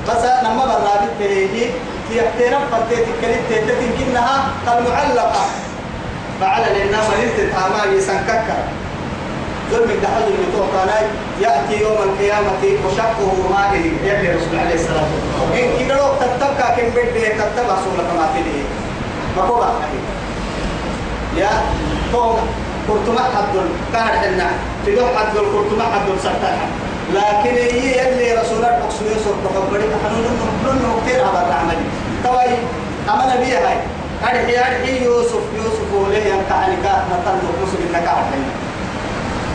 بس 0.07 0.23
نما 0.43 0.65
برابط 0.65 1.11
تهيه 1.19 1.69
تيكتنا 2.09 2.59
فتيت 2.71 3.05
كلمة 3.21 3.49
تتين 3.49 3.91
كنها 3.99 4.43
كالمعلقة. 4.65 5.45
فعلى 6.41 6.65
لنا 6.65 6.97
مريض 6.97 7.31
تتعامى 7.37 7.97
يسنككر. 7.97 8.61
ظلم 9.71 9.89
الدحل 9.89 10.23
المتوقع 10.23 10.83
يأتي 11.61 11.83
يوم 11.83 11.97
القيامة 12.03 12.63
وشقه 12.85 13.31
مائه 13.49 13.85
يلي 14.03 14.35
رسول 14.35 14.59
عليه 14.59 14.75
الصلاة 14.75 15.03
والسلام 15.03 15.51
إن 15.53 15.85
كده 15.87 15.95
لو 15.97 16.13
تتبقى 16.19 16.75
كم 16.75 16.89
بدي 16.89 17.25
تتبع 17.25 17.75
سولة 17.85 18.03
كما 18.13 18.29
تليه 18.33 18.63
ما 19.37 19.43
هو 19.43 19.63
يا 21.37 21.49
فوق 22.13 22.39
كرتما 22.87 23.21
حدل 23.23 23.65
كهر 23.93 24.13
حنا 24.17 24.47
تدو 24.85 25.05
حدل 25.17 25.39
كرتما 25.39 25.83
حدل 25.83 26.19
سرتها 26.23 26.67
لكن 27.13 27.55
هي 27.55 28.09
اللي 28.09 28.41
رسول 28.41 28.57
الله 28.57 28.67
أقصد 28.67 29.05
يسوع 29.05 29.33
تقبل 29.43 29.81
حنون 29.81 30.23
نحن 30.65 31.01
كثير 31.05 31.23
على 31.23 31.47
العمل. 31.47 31.77
توي 32.23 32.55
أما 33.09 33.35
نبي 33.35 33.53
هاي. 33.55 33.77
أرحي 34.23 34.59
أرحي 34.59 35.05
يوسف 35.05 35.43
يوسف 35.55 35.93
وليه 35.93 36.33
كات 36.49 37.03
نطلق 37.11 37.53
مسلم 37.63 37.89
نكاح 37.93 38.15
حنا 38.15 38.51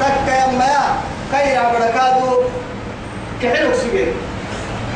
تك 0.01 0.29
يا 0.29 1.16
ما 1.33 1.39
كيرا 1.39 1.63
بدك 1.73 1.99
كحلو 3.43 3.75
سجين 3.75 4.13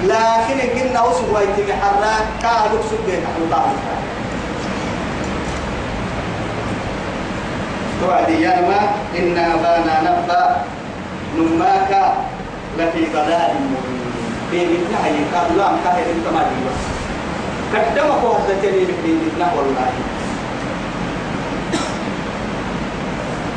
لكن 0.04 0.58
قلنا 0.80 1.02
وسوا 1.02 1.40
يتم 1.40 1.72
حراك 1.80 2.26
كالو 2.42 2.78
سجين 2.90 3.22
الله 3.38 3.72
توعدي 8.00 8.42
يا 8.42 8.60
ما 8.60 8.80
إن 9.18 9.38
أبانا 9.38 9.94
نبأ 10.00 10.56
نماك 11.36 12.14
لفي 12.78 13.06
ضلال 13.12 13.54
مبين. 13.54 14.00
بيبتنا 14.50 14.98
هي 15.06 15.14
قالوا 15.34 15.56
لا 15.58 15.72
مكاهر 15.72 16.06
انت 16.16 16.26
ما 16.34 16.42
ديوا 16.48 16.74
قدم 17.74 18.12
قوة 18.22 18.48
تلي 18.62 18.86
بيبتنا 19.04 19.52
والله. 19.56 19.90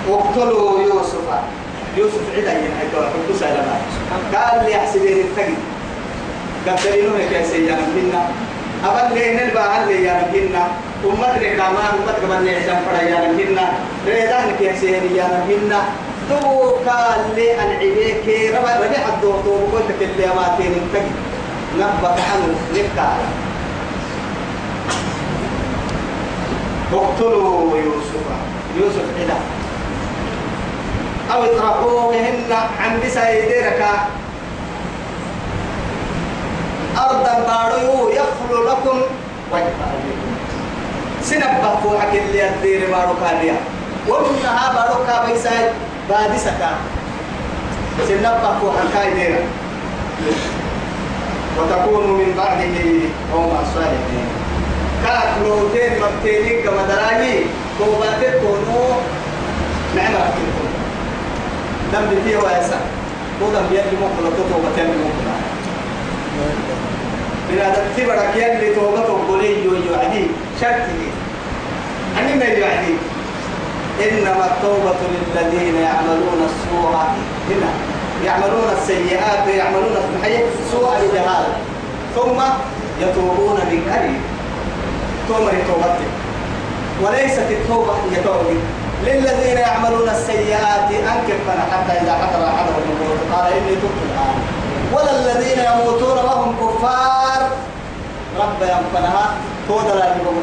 واقتلوا 0.09 0.79
يوسف. 0.79 1.27
يوسف 1.97 2.21
عدا 2.37 2.51
ينحكوا 2.53 3.05
حكوا 3.13 3.35
سالما 3.39 3.75
قال 4.35 4.65
لي 4.65 4.75
احسبين 4.75 5.17
التقي 5.17 5.53
قتلينه 6.67 7.17
كي 7.29 7.43
سيانا 7.51 7.87
منا 7.95 8.21
أبد 8.85 9.13
لين 9.17 9.39
الباهر 9.39 9.85
لي 9.87 10.03
يا 10.03 10.31
منا 10.33 10.67
أمت 11.05 11.43
ركاما 11.43 11.79
أمت 11.93 12.15
كمان 12.21 12.45
نعشان 12.45 12.79
فرا 12.85 13.01
يا 13.01 13.31
منا 13.31 13.65
ريدان 14.07 14.55
كي 14.59 14.75
سيني 14.79 15.17
يا 15.17 15.45
منا 15.49 15.81
تو 16.29 16.69
قال 16.89 17.21
لي 17.35 17.53
أن 17.61 17.69
عبيك 17.81 18.51
ربع 18.55 18.75
ربع 18.75 19.03
الدور 19.13 19.41
تو 19.45 19.53
قلت 19.77 19.89
كل 19.99 20.23
يوماتين 20.23 20.73
تجي 20.93 21.11
نبت 21.79 22.05
عنه 22.29 22.55
نبكى 22.73 23.09
اقتلوا 26.93 27.77
يوسف. 27.77 28.25
يوسف 28.77 29.05
عدا 29.19 29.37
أو 31.33 31.43
اطرحوهن 31.43 32.51
عن 32.51 32.99
بسيدرك 33.05 33.81
أرضا 36.97 37.33
بارو 37.47 38.09
يخلو 38.09 38.69
لكم. 38.69 39.01
وجه 39.51 39.73
سنبه 41.23 41.75
فوحك 41.83 42.13
اللي 42.13 42.49
الدير 42.49 42.91
بارو 42.91 43.13
كاليا 43.21 43.55
ومنها 44.09 44.65
بارو 44.75 45.05
كابيساي 45.07 45.69
بادسك. 46.09 46.61
سنبه 48.07 48.59
فوحك 48.61 48.87
كايدير 48.93 49.35
وتكون 51.57 52.05
من 52.11 52.29
بعده 52.37 52.77
قوم 53.33 53.53
صالحين. 53.75 54.27
كاك 55.03 55.31
لوتين 55.43 55.91
مبتينين 56.01 56.63
كما 56.63 56.83
دراجي 56.87 57.35
توباتك 57.79 58.33
كونو 58.41 58.81
نعمة. 59.95 60.23
كنتم 60.35 60.52
دم 61.93 62.05
بتيه 62.11 62.37
ويسا 62.37 62.79
ودم 63.41 63.65
بيد 63.71 63.85
مقبلة 64.01 64.37
توبتين 64.51 64.89
مقبلة 65.03 65.35
من 67.49 67.59
هذا 67.59 67.83
تبرك 67.97 68.35
يلي 68.35 68.75
توبته 68.75 69.17
قولي 69.27 69.53
يعدي 69.91 70.27
شرطه 70.61 71.01
أني 72.19 72.35
ما 72.35 72.45
يعدي 72.45 72.93
إنما 74.01 74.45
التوبة 74.45 75.01
للذين 75.13 75.75
يعملون 75.75 76.49
السوء. 76.49 76.95
هنا. 77.49 77.71
يعملون 78.25 78.67
السيئات 78.77 79.47
يعملون 79.47 79.95
الحياة 80.15 80.49
سوء 80.71 80.89
الجهالة 80.99 81.53
ثم 82.15 82.41
يتوبون 83.01 83.55
من 83.71 83.81
قريب. 83.93 84.21
توبة 85.27 85.51
توبته 85.67 86.09
وليست 87.01 87.47
التوبة 87.51 87.93
هي 87.93 88.23
توبة. 88.23 88.57
للذين 89.05 89.57
يعملون 89.57 90.09
السيئات 90.09 90.89
أنكر 90.91 91.37
حتى 91.71 91.93
إذا 92.01 92.13
حضر 92.13 92.47
أحدهم 92.47 92.83
الموت. 92.89 93.19
قال 93.33 93.53
إني 93.53 93.75
تبت 93.75 93.99
الآن. 94.07 94.35
ولا 94.93 95.11
الذين 95.19 95.59
يموتون 95.59 96.17
وهم 96.17 96.55
كفار. 96.55 97.49
رب 98.39 98.61
ينفنها 98.61 99.25
تودا 99.67 99.95
لا 99.95 100.05
يبقى 100.05 100.33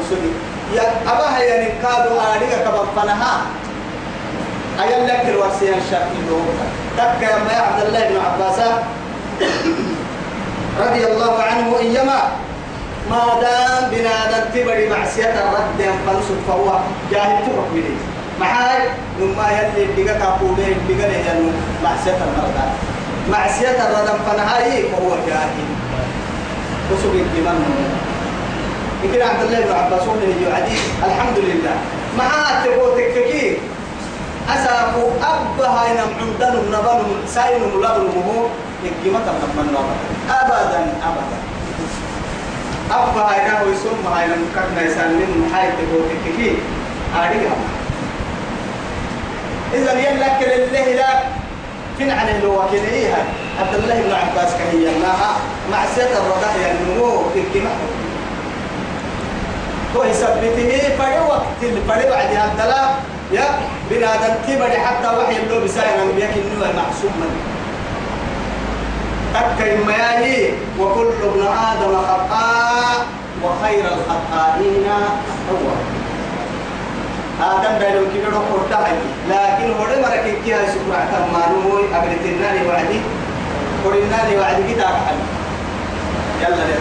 يا 0.75 0.83
أباها 1.07 1.39
يعني 1.39 1.65
كادوا 1.81 2.35
آلية 2.35 2.55
كباب 2.55 2.85
فنها 2.95 3.41
أيام 4.81 5.07
لك 5.07 5.25
الوصية 5.29 5.75
الشاكين 5.77 6.27
تك 6.97 7.21
يا 7.21 7.61
عبد 7.61 7.85
الله 7.85 8.09
بن 8.09 8.17
عباس. 8.25 8.59
رضي 10.79 11.07
الله 11.07 11.43
عنه 11.43 11.77
إيما. 11.79 12.21
ما 13.09 13.25
دام 13.41 13.89
بنادم 13.91 14.49
تبري 14.53 14.89
معصية 14.89 15.33
الرد 15.33 15.79
ينفنسك 15.79 16.39
فهو 16.47 16.79
جاهل 17.11 17.45
تبقى 17.45 17.65
بليه 17.73 18.20
معاي 18.41 18.79
نما 19.19 19.45
يلي 19.77 20.03
بقى 20.03 20.19
كابولين 20.19 20.75
بقى 20.89 21.07
لجنو 21.09 21.49
معصية 21.83 22.17
المرضى 22.27 22.65
معصية 23.31 23.69
الردم 23.85 24.17
فنهاي 24.27 24.83
فهو 24.91 25.09
جاهل. 25.27 25.65
وسوق 26.91 27.13
الدمان 27.13 27.59
يمكن 29.03 29.21
عبد 29.21 29.41
الله 29.43 29.59
بن 29.59 29.71
عباس 29.71 30.01
هو 30.01 30.15
يعدي 30.49 30.77
الحمد 31.05 31.37
لله 31.37 31.75
معاه 32.17 32.65
تبو 32.65 32.85
تككي 32.97 33.57
أسافو 34.49 35.01
أبها 35.23 35.91
إن 35.91 35.97
عندنا 36.19 36.61
نبل 36.77 37.01
ساين 37.27 37.61
ملابل 37.75 38.03
مهو 38.15 38.45
يجمع 38.83 39.19
تمام 39.19 39.67
أبدا 40.29 40.79
أبدا. 41.07 41.37
أبها 42.91 43.45
إن 43.45 43.51
هو 43.51 43.71
يسمى 43.73 44.09
هاي 44.15 44.25
المكرنا 44.25 44.81
يسال 44.81 45.09
من 45.15 45.47
محاي 45.49 45.67
تبو 45.69 45.97
تككي 46.09 46.55
أريها 47.15 47.55
إذا 49.73 49.93
يلك 49.93 50.37
لله 50.41 50.93
لا 50.95 51.19
فين 51.97 52.11
عن 52.11 52.27
اللي 52.29 52.47
وكيلها 52.47 53.23
عبد 53.59 53.75
الله 53.75 54.01
بن 54.01 54.11
عباس 54.13 54.51
كهي 54.53 54.85
معها 55.03 55.35
مع 55.71 55.85
سيد 55.95 56.07
الرضاء 56.07 56.55
النمو 56.71 57.29
في 57.33 57.39
الكلمة 57.39 57.69
هو 59.95 60.03
يثبته 60.03 60.79
فري 60.97 61.19
وقت 61.29 61.63
الفري 61.63 62.09
بعد 62.09 62.27
هذا 62.35 62.95
يا 63.31 63.45
بنادم 63.89 64.33
تبري 64.47 64.77
حتى 64.77 65.07
وحي 65.07 65.37
اللو 65.43 65.63
بسائر 65.63 66.03
أنبياء 66.03 66.33
إنه 66.33 66.65
معصوم 66.77 67.11
من 67.19 67.31
تكي 69.33 69.77
مياهي 69.87 70.49
وكل 70.79 71.07
ابن 71.23 71.41
آدم 71.41 71.97
خطاء 71.97 73.05
وخير 73.43 73.85
الخطائين 73.85 74.85
هو 75.51 76.00
آدم 77.41 77.79
بينهم 77.79 78.05
كده 78.15 78.29
روح 78.29 78.51
ورتاحي 78.53 78.91
لكن 79.29 79.71
هو 79.73 79.85
ده 79.85 80.01
مرك 80.01 80.37
كي 80.45 80.53
هاي 80.53 80.67
سكر 80.67 80.93
عتم 80.95 81.33
ما 81.33 81.41
نموي 81.49 81.81
قبل 81.95 82.09
تناني 82.23 82.67
وعدي 82.67 82.99
قرناني 83.85 84.37
وعدي 84.39 84.73
كده 84.73 84.85
أحد 84.85 85.15
يلا 86.41 86.55
يا 86.55 86.77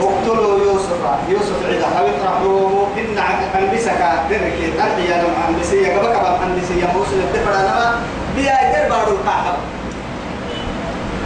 اقتلوا 0.00 0.58
يوسف 0.58 1.00
يوسف 1.28 1.56
عدا 1.68 1.86
أو 1.98 2.06
اطرحوه 2.06 2.88
إن 2.98 3.18
عن 3.54 3.70
بسك 3.74 4.00
درك 4.30 4.58
أرحي 4.80 5.14
أنا 5.14 5.28
عن 5.46 5.60
بسية 5.60 5.88
كبك 5.88 6.16
عن 6.16 6.60
بسية 6.62 6.86
موصل 6.94 7.14
الدفر 7.16 7.54
أنا 7.54 7.96
بيا 8.36 8.72
دربار 8.72 9.08
القاعدة 9.08 9.52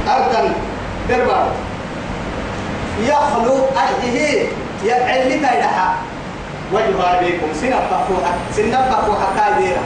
أرضا 0.08 0.52
دربار 1.08 1.46
يخلو 3.00 3.56
أهله. 3.76 4.46
يدعي 4.84 5.28
لك 5.28 5.42
يدحى 5.42 5.88
وجه 6.72 7.18
أبيكم 7.18 7.46
سنبقوا 7.60 8.18
سنبقوا 8.56 9.14
حتى 9.14 9.62
ديرا 9.62 9.82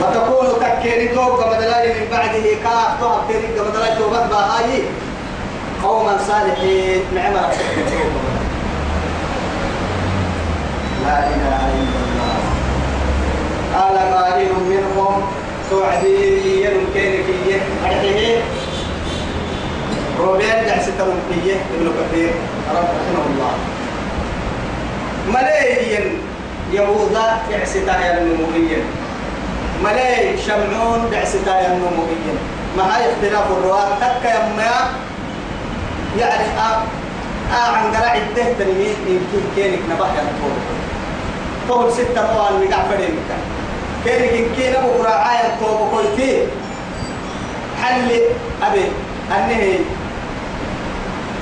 وتكون 0.00 0.46
تكيري 0.60 1.08
توب 1.08 1.38
بدلاي 1.38 1.88
من 1.88 2.06
بعده 2.10 2.46
كاف. 2.64 3.00
توب 3.00 3.18
تيري 3.28 3.48
بدلاي 3.70 3.96
توبت 3.98 4.24
باهاي. 4.30 4.82
قوما 5.82 6.18
صالحين. 6.28 7.02
نعمة 7.14 7.40
لا 11.06 11.18
إله 11.18 11.60
إلا 11.76 12.00
الله. 12.06 12.40
قال 13.74 13.96
قائل 14.14 14.52
منهم 14.68 15.22
توعدي 15.70 16.64
ينكينك 16.64 17.62
أرحيه 17.84 18.42
روبين 20.20 20.66
دعس 20.66 20.86
ترمكية 20.98 21.56
ابن 21.74 21.92
كثير 21.98 22.30
رب 22.74 22.88
رحمه 22.98 23.24
الله. 23.30 23.52
ملايين 25.28 26.18
يهوذا 26.72 27.38
دعستا 27.50 28.18
النمويين. 28.18 28.84
ملاي 29.84 30.38
شمعون 30.46 31.10
دعستا 31.12 31.66
النمويين. 31.66 32.36
ما 32.76 32.96
هاي 32.96 33.12
اختلاف 33.12 33.46
الرواة. 33.50 33.88
تك 34.00 34.24
يما 34.24 34.72
يعني 36.18 36.44
آه 36.58 36.82
آه 37.52 37.70
عن 37.76 37.94
قرع 37.94 38.14
الده 38.14 38.44
تنمية 38.58 38.94
يمكن 39.08 39.42
كينك 39.56 39.78
نبح 39.90 40.08
ينطور 40.08 40.56
طول 41.68 41.92
ستة 41.92 42.34
طوال 42.34 42.68
مقع 42.68 42.82
فريمك 42.88 43.30
كينك 44.04 44.32
يمكن 44.32 44.74
أبو 44.74 44.88
قراعاية 45.02 45.48
طوب 45.60 45.88
قلتي 45.94 46.46
حل 47.82 48.10
أبي 48.62 48.84
أنه 49.36 49.78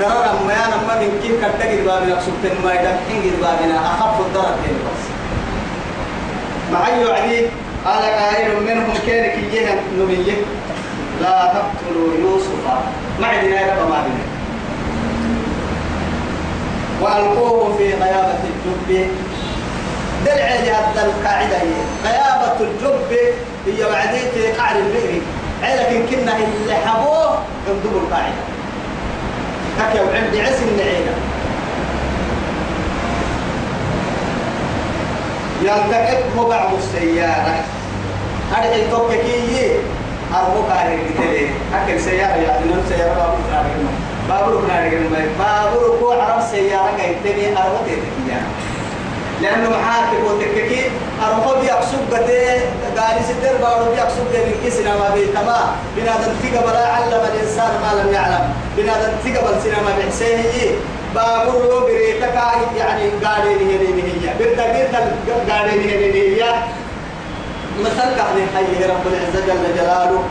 درر 0.00 0.46
ما 0.46 0.54
أنا 0.66 0.76
ما 0.88 1.00
من 1.00 1.20
كيف 1.22 1.44
كتجد 1.44 1.84
بابنا 1.84 2.20
سبتن 2.20 2.64
ما 2.64 2.72
يدم 2.74 2.96
حين 3.08 3.32
بابنا 3.40 3.76
أخف 3.86 4.20
الدرر 4.26 4.56
كين 4.64 4.78
بس. 4.86 5.02
معي 6.72 7.02
يعني 7.08 7.46
قال 7.84 8.02
قائل 8.02 8.62
منهم 8.62 8.94
كان 9.06 9.40
كيه 9.50 9.80
نبيه. 9.98 10.32
لا 11.22 11.52
تقتلوا 11.54 12.14
يوسف. 12.20 12.64
ما 13.20 13.26
عندنا 13.26 13.60
رب 13.60 13.90
ما 13.90 14.04
بنا 14.04 14.24
وألقوه 17.00 17.76
في 17.78 17.84
غيابة 17.84 18.38
الجب. 18.44 19.08
درع 20.26 20.44
هذا 20.44 21.04
القاعدة 21.04 21.56
هي. 21.56 21.74
غيابة 22.04 22.60
الجب 22.60 23.18
هي 23.66 23.84
بعدين 23.90 24.54
قعر 24.58 24.76
البئر. 24.76 25.20
لكن 25.62 26.06
كنا 26.06 26.36
اللي 26.36 26.74
حبوه 26.74 27.38
ينضب 27.68 27.96
القاعدة. 27.96 28.47
هكا 29.78 30.02
وعندي 30.02 30.42
عسل 30.42 30.68
النعيمة. 30.68 31.14
يلتقطه 35.62 36.48
بعض 36.48 36.70
السيارة 36.78 37.64
هذا 38.52 38.76
يتوقع 38.76 39.16
أربو 40.34 40.62
كاري 40.68 40.96
كتير 40.96 41.48
أكل 41.74 42.00
سيارة 42.00 42.34
يعني 42.34 42.64
نم 42.64 42.82
سيارة 42.88 43.14
بابور 43.14 43.38
كاري 43.50 43.70
بابور 44.28 44.62
كم 44.90 45.14
بابور 45.38 45.98
كو 46.00 46.10
عرب 46.10 46.42
سيارة 46.50 46.90
كيتني 46.96 47.58
أربو 47.58 47.76
تيتكيا 47.84 48.42
لأنه 49.42 49.70
محاكم 49.70 50.24
وتككي. 50.24 50.82
أربو 51.26 51.60
بيقصب 51.60 52.02
قتي 52.12 52.46
قالي 52.96 53.20
ستر 53.28 53.56
بارو 53.62 53.90
بيقصب 53.92 54.26
قتي 54.34 54.54
كسنا 54.64 54.96
ما 54.96 55.08
بيتما. 55.14 55.74
بنادم 55.96 56.32
بلا 56.42 56.86
علم 56.86 57.22
الإنسان 57.34 57.72
ما 57.82 58.02
لم 58.02 58.14
يعلم. 58.14 58.44
بنادم 58.76 59.12
تيجا 59.24 59.40
بل 59.40 59.62
سينما 59.62 59.92
بحسيه 59.98 60.70
بابور 61.14 61.62
لو 61.70 61.80
بريتك 61.80 62.38
يعني 62.78 63.04
قاري 63.24 63.54
نهني 63.54 64.02
هي 64.02 64.34
برتا 64.38 64.64
برتا 64.72 65.00
قاري 65.50 65.76
نهني 65.76 66.42
هي 66.42 66.54
مثل 67.80 68.08
كهني 68.16 68.42
حي 68.54 68.84
رب 68.90 69.04
العزة 69.06 69.46
جل 69.46 69.76
جلاله. 69.76 70.22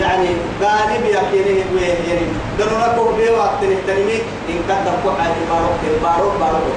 يعني 0.00 0.28
غالب 0.62 1.04
يكينه 1.04 1.64
ويهيني 1.74 2.26
دنونا 2.58 2.88
كو 2.96 3.12
بي 3.12 3.30
وقت 3.30 3.60
نهتنمي 3.62 4.18
إن 4.48 4.60
كان 4.68 4.84
دفو 4.86 5.10
عادي 5.10 5.42
باروك 5.50 5.80
باروك 6.02 6.34
باروك 6.40 6.76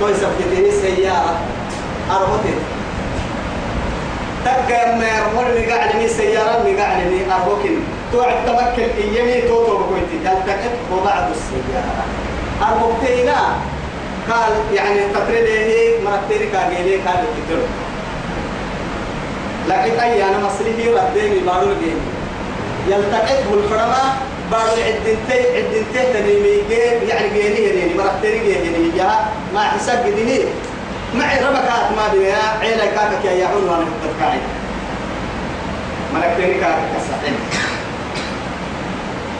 كوي 0.00 0.14
سبتيني 0.14 0.70
سيارة. 0.70 1.36
أربطين 2.10 2.58
تكا 4.44 4.82
يما 4.82 5.08
يرمون 5.08 5.44
مقاعد 5.58 5.96
من 5.96 6.08
سيارة 6.08 6.62
مقاعد 6.66 6.98
من 7.06 7.30
أربوكين 7.32 7.84
توعد 8.12 8.46
تمكن 8.46 8.88
إيامي 9.02 9.40
توتو 9.40 9.78
بكويتي. 9.78 10.16
تلتقط 10.24 10.74
وبعض 10.92 11.24
السيارة. 11.30 12.04
أربوكتينا 12.62 13.36
قال 14.30 14.52
يعني 14.74 15.00
تقريبا 15.14 16.10
مرتين 16.10 16.50
كاجيلي 16.52 16.96
كانت 16.98 17.26
تدرو 17.48 17.62
لكن 19.68 20.00
أي 20.00 20.24
أنا 20.24 20.38
مصري 20.38 20.70
رديني 20.70 21.40
بارو 21.40 21.62
الجيم 21.62 22.00
يلتقطه 22.88 23.54
الفرما 23.54 24.02
بارو 24.52 24.82
عدنتي 24.86 25.38
عدنتي 25.56 26.12
تنيمي 26.12 26.56
جيب 26.68 27.08
يعني 27.08 27.28
جيني 27.28 27.78
يعني 27.78 27.94
مرتين 27.94 28.42
جيني 28.44 29.02
ما 29.54 29.60
حساب 29.60 30.06
جديني 30.06 30.44
معي 31.14 31.38
ربكات 31.44 31.86
ما 31.96 32.08
بيا 32.12 32.36
عيلة 32.60 32.86
كاكا 32.86 33.20
كي 33.22 33.38
يعون 33.38 33.64
وأنا 33.68 33.84
تتكاعي 34.02 34.38
مرتين 36.14 36.60
كاكا 36.60 36.84
كسحين 36.96 37.36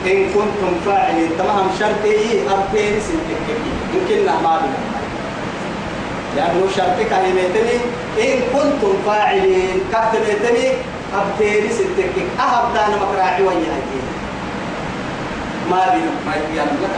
إن 0.07 0.27
كنتم 0.35 0.73
فاعلين 0.87 1.31
تمام 1.39 1.71
شرطي 1.81 2.41
أرتين 2.51 3.01
سنتكي 3.01 3.57
يمكن 3.95 4.27
ما 4.27 4.61
بيا 4.63 4.97
لأنه 6.37 6.67
شرطك 6.77 7.09
كلمتني 7.09 7.77
إن 8.19 8.41
كنتم 8.53 8.95
فاعلين 9.07 9.81
كتبتني 9.93 10.69
أبتيري 11.15 11.69
ستك 11.73 12.15
أهب 12.41 12.75
دانا 12.75 12.97
مكراعي 12.97 13.43
ويا 13.43 13.57
ما 15.71 15.85
بينا 15.93 16.11
ما 16.27 16.33
يبيان 16.37 16.67
لك 16.83 16.91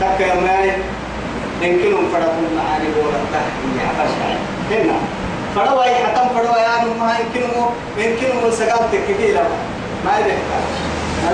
تكا 0.00 0.40
ما 0.40 0.74
يمكنهم 1.62 2.08
فرقوا 2.12 2.48
معاني 2.56 2.86
تحكي 3.32 3.86
عفشاي 3.88 4.36
هنا 4.70 4.94
فروا 5.54 5.82
أي 5.84 5.94
حتم 5.94 6.28
فروا 6.28 6.58
يا 6.58 6.84
ما 7.00 7.14
يمكنهم 7.20 7.70
يمكنهم 7.98 8.50
سقال 8.50 8.90
تكبيرة 8.92 9.46
ما 10.04 10.18
يبيان 10.18 10.38
ما 11.24 11.30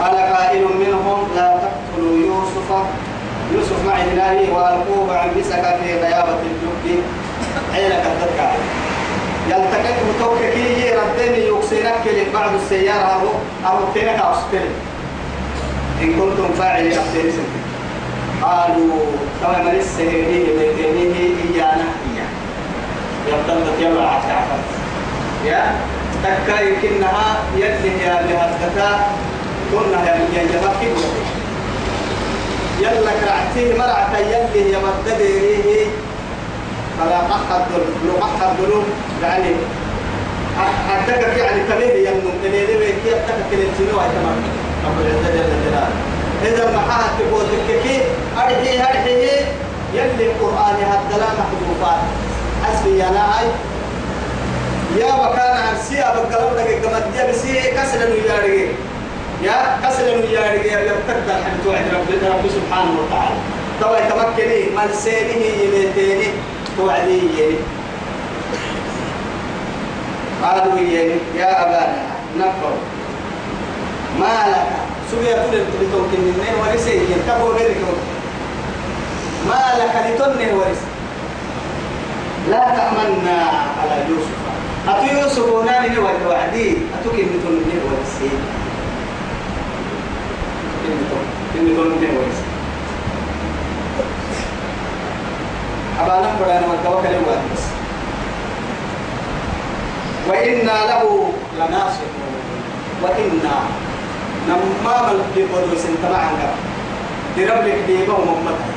قال 0.00 0.16
قائل 0.16 0.64
منهم 0.64 1.28
لا 1.36 1.56
تقتلوا 1.56 2.16
يوسف 2.18 2.70
يوسف 3.54 3.86
مع 3.86 4.02
الله 4.02 4.52
وألقوه 4.52 5.18
عن 5.18 5.28
بسك 5.38 5.76
في 5.82 5.94
غيابة 6.00 6.38
الجب 6.42 7.02
عينك 7.74 8.02
التذكار 9.56 9.80
يلتقط 9.80 10.20
توككي 10.20 10.90
ردني 10.94 11.46
يكسرك 11.46 12.26
بعض 12.34 12.54
السيارة 12.54 13.22
أو 13.66 13.78
تنك 13.94 14.20
أسكر 14.20 14.66
إن 16.02 16.12
كنتم 16.12 16.52
فاعلين 16.58 16.92
أبتين 16.98 17.32
قالوا 18.42 18.96
كما 19.42 19.62
من 19.62 19.78
السهيرين 19.80 20.46
بيتينه 20.58 21.16
إيانا 21.54 21.84
إيانا 22.06 22.30
يبتلت 23.28 23.80
يلا 23.80 24.06
عشان 24.08 24.46
يا 25.44 25.74
تكا 26.24 26.60
يمكنها 26.60 27.36
يلي 27.56 28.02
يا 28.02 28.22
لهتكتا 28.22 29.06
كنا 29.72 30.06
يا 30.06 30.14
يمكن 30.14 31.00
يلا 32.80 33.10
كرعتيه 33.20 33.78
مرعتا 33.78 34.18
يلي 34.18 34.70
يا 34.72 34.78
مدديريه 34.78 35.86
فلا 37.00 37.18
قحد 37.18 37.62
لو 38.06 38.24
قحد 38.24 38.60
له 38.60 38.82
يعني 39.22 39.50
أتكك 40.92 41.38
يعني 41.38 41.60
كليه 41.68 42.08
يمنون 42.08 42.32
كليه 42.42 42.66
كي 42.66 43.10
أتكك 43.16 43.44
كليه 43.50 43.68
سنو 43.78 44.00
أي 44.00 44.08
تمام. 44.08 44.36
رب 44.86 45.00
العزة 45.00 45.30
جل 45.34 45.50
جلاله. 45.64 45.92
إذا 46.44 46.70
ما 46.70 46.92
حد 46.92 47.10
تقول 47.18 47.44
تككي 47.68 48.00
أرحي 48.36 48.80
أرحي. 48.80 49.28
يلي 49.94 50.26
القرآن 50.30 50.76
هدلا 50.90 51.26
محذوفات 51.38 52.00
حسبي 52.64 52.98
يا 52.98 53.10
ناي. 53.10 53.46
يا 54.98 55.12
مكان 55.12 55.56
عرسي 55.56 56.00
أبقى 56.00 56.54
لك 56.56 56.80
كما 56.82 57.00
تجي 57.00 57.32
بسي 57.32 57.60
كسر 57.70 58.10
ويارجي 58.10 58.66
يا 59.42 59.78
كسر 59.84 60.04
ويارجي 60.04 60.68
يا 60.68 60.94
تقدر 61.08 61.44
حد 61.44 61.64
توعد 61.64 61.84
رب 61.94 62.32
رب 62.32 62.44
سبحانه 62.56 62.92
وتعالى. 63.00 63.36
توا 63.80 63.98
يتمكني 63.98 64.60
من 64.76 64.94
سينه 64.94 65.44
يميتيني 65.62 66.28
توعدي 66.76 67.20
قالوا 70.42 70.78
يا 71.36 71.62
أبانا 71.62 72.02
نفر 72.38 72.72
ما 74.20 74.48
لك؟ 74.48 74.66
سوية 75.10 75.34
تقول 75.34 75.56
لتوكل 75.80 76.18
منين 76.18 76.54
ورسي 76.60 76.90
ينتبه 76.90 77.44
غيرك 77.44 77.76
ما 79.48 79.62
لك؟ 79.78 79.94
لتنه 80.06 80.58
ورسي 80.58 80.90
لا 82.50 82.64
تأمنا 82.76 83.38
على 83.82 84.04
يوسف. 84.08 84.40
أتو 84.88 85.20
يوسف 85.20 85.52
وناني 85.52 85.88
نوى 85.88 86.12
وعدي. 86.28 86.68
أتو 86.70 87.10
كن 87.10 87.16
نوى 87.16 87.98
السين 88.02 88.38
كن 91.54 91.64
نتون 91.64 91.88
من 91.88 92.49
السين 96.00 96.08
أبانا 96.08 96.28
قرانا 96.40 96.66
والتوكل 96.66 97.14
وعد 97.28 97.42
بس 97.52 97.64
وإنا 100.28 100.76
له 100.88 101.32
لناصحون 101.56 102.32
وإنا 103.02 103.56
نما 104.48 105.12
ملك 105.12 105.46
بدو 105.52 105.76
سنتما 105.76 106.16
عنك 106.16 106.42
دربلك 107.36 107.78
ديبه 107.86 108.14
وممتك 108.14 108.70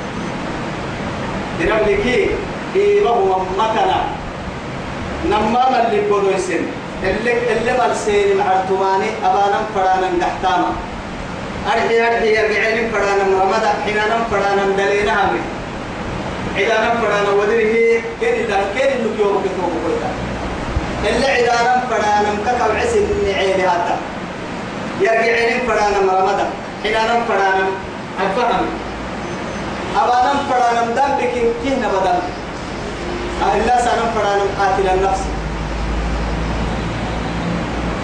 دربلك 1.60 2.30
ديبه 2.74 3.12
وممتنا 3.12 4.02
نما 5.26 5.70
ملك 5.72 6.04
بدو 6.12 6.38
سن 6.38 6.64
اللي 7.04 7.34
اللي 7.58 7.74
مرسين 7.78 8.38
معرتماني 8.38 9.10
أبانا 9.24 9.60
فرانا 9.76 10.08
قحتاما 10.26 10.72
أرحي 11.74 12.08
أرحي 12.08 12.28
يرجعين 12.36 12.91
فرانا 12.91 13.24
رمضة 13.43 13.70
حينانا 13.86 14.18
فرانا 14.32 14.64
دلينا 14.78 15.14
همي 15.14 15.39
عدانا 16.58 16.89
فرانا 17.01 17.30
ودره 17.30 18.01
كين 18.20 18.34
إذا 18.43 18.58
كين 18.76 18.88
إنك 18.88 19.20
يوم 19.20 19.43
كتوب 19.45 19.72
قلتا 19.86 20.10
اللي 21.10 21.28
عدانا 21.28 21.84
فرانا 21.89 22.30
مكاكا 22.41 22.66
وعسن 22.68 23.06
نعيني 23.26 23.64
هاتا 23.64 23.97
يرجعين 25.01 25.60
فرانا 25.68 25.97
رمضة 25.97 26.45
حينانا 26.84 27.24
فرانا 27.28 27.66
الفهم 28.22 28.66
أبانا 29.97 30.34
فرانا 30.49 30.82
دم 30.95 31.12
بكين 31.18 31.54
كهنا 31.64 31.88
بدل 31.88 32.20
إلا 33.56 33.82
سنم 33.82 34.08
فرانا 34.16 34.43
قاتل 34.60 34.88
النفس. 34.89 35.22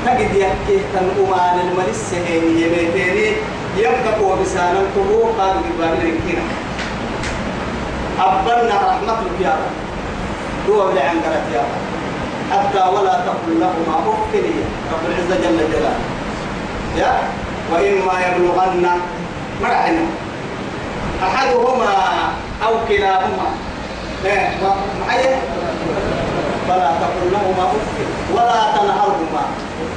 تجد 0.05 0.35
يحكي 0.35 0.77
تن 0.93 1.07
أمان 1.19 1.59
الملس 1.59 2.13
هيني 2.27 2.61
يبيتيني 2.61 3.31
يبقى 3.77 4.21
وبسانا 4.23 4.81
تبو 4.95 5.23
قال 5.23 5.53
قبابنا 5.63 6.03
الكينا 6.03 6.41
أبنا 8.19 8.75
رحمتك 8.87 9.41
يا 9.41 9.49
رب. 9.49 9.75
هو 10.69 10.89
اللي 10.89 11.01
عنقرت 11.01 11.47
يا 11.53 11.59
رب. 11.59 11.89
حتى 12.51 12.89
ولا 12.89 13.13
تقل 13.13 13.59
لهما 13.59 13.99
أف 13.99 14.35
رب 14.93 15.03
العزة 15.09 15.35
جل 15.43 15.57
جلاله. 15.57 15.99
يا 16.97 17.19
وإما 17.71 18.13
يبلغن 18.27 18.85
مرحنا 19.61 20.05
أحدهما 21.23 21.93
أو 22.65 22.73
كلاهما. 22.87 23.49
إيه، 24.25 24.49
معي 25.07 25.35
فلا 26.67 26.91
تقل 27.01 27.31
لهما 27.31 27.63
أف 27.63 27.75
ولا 28.33 28.59
تنهرهما. 28.77 29.43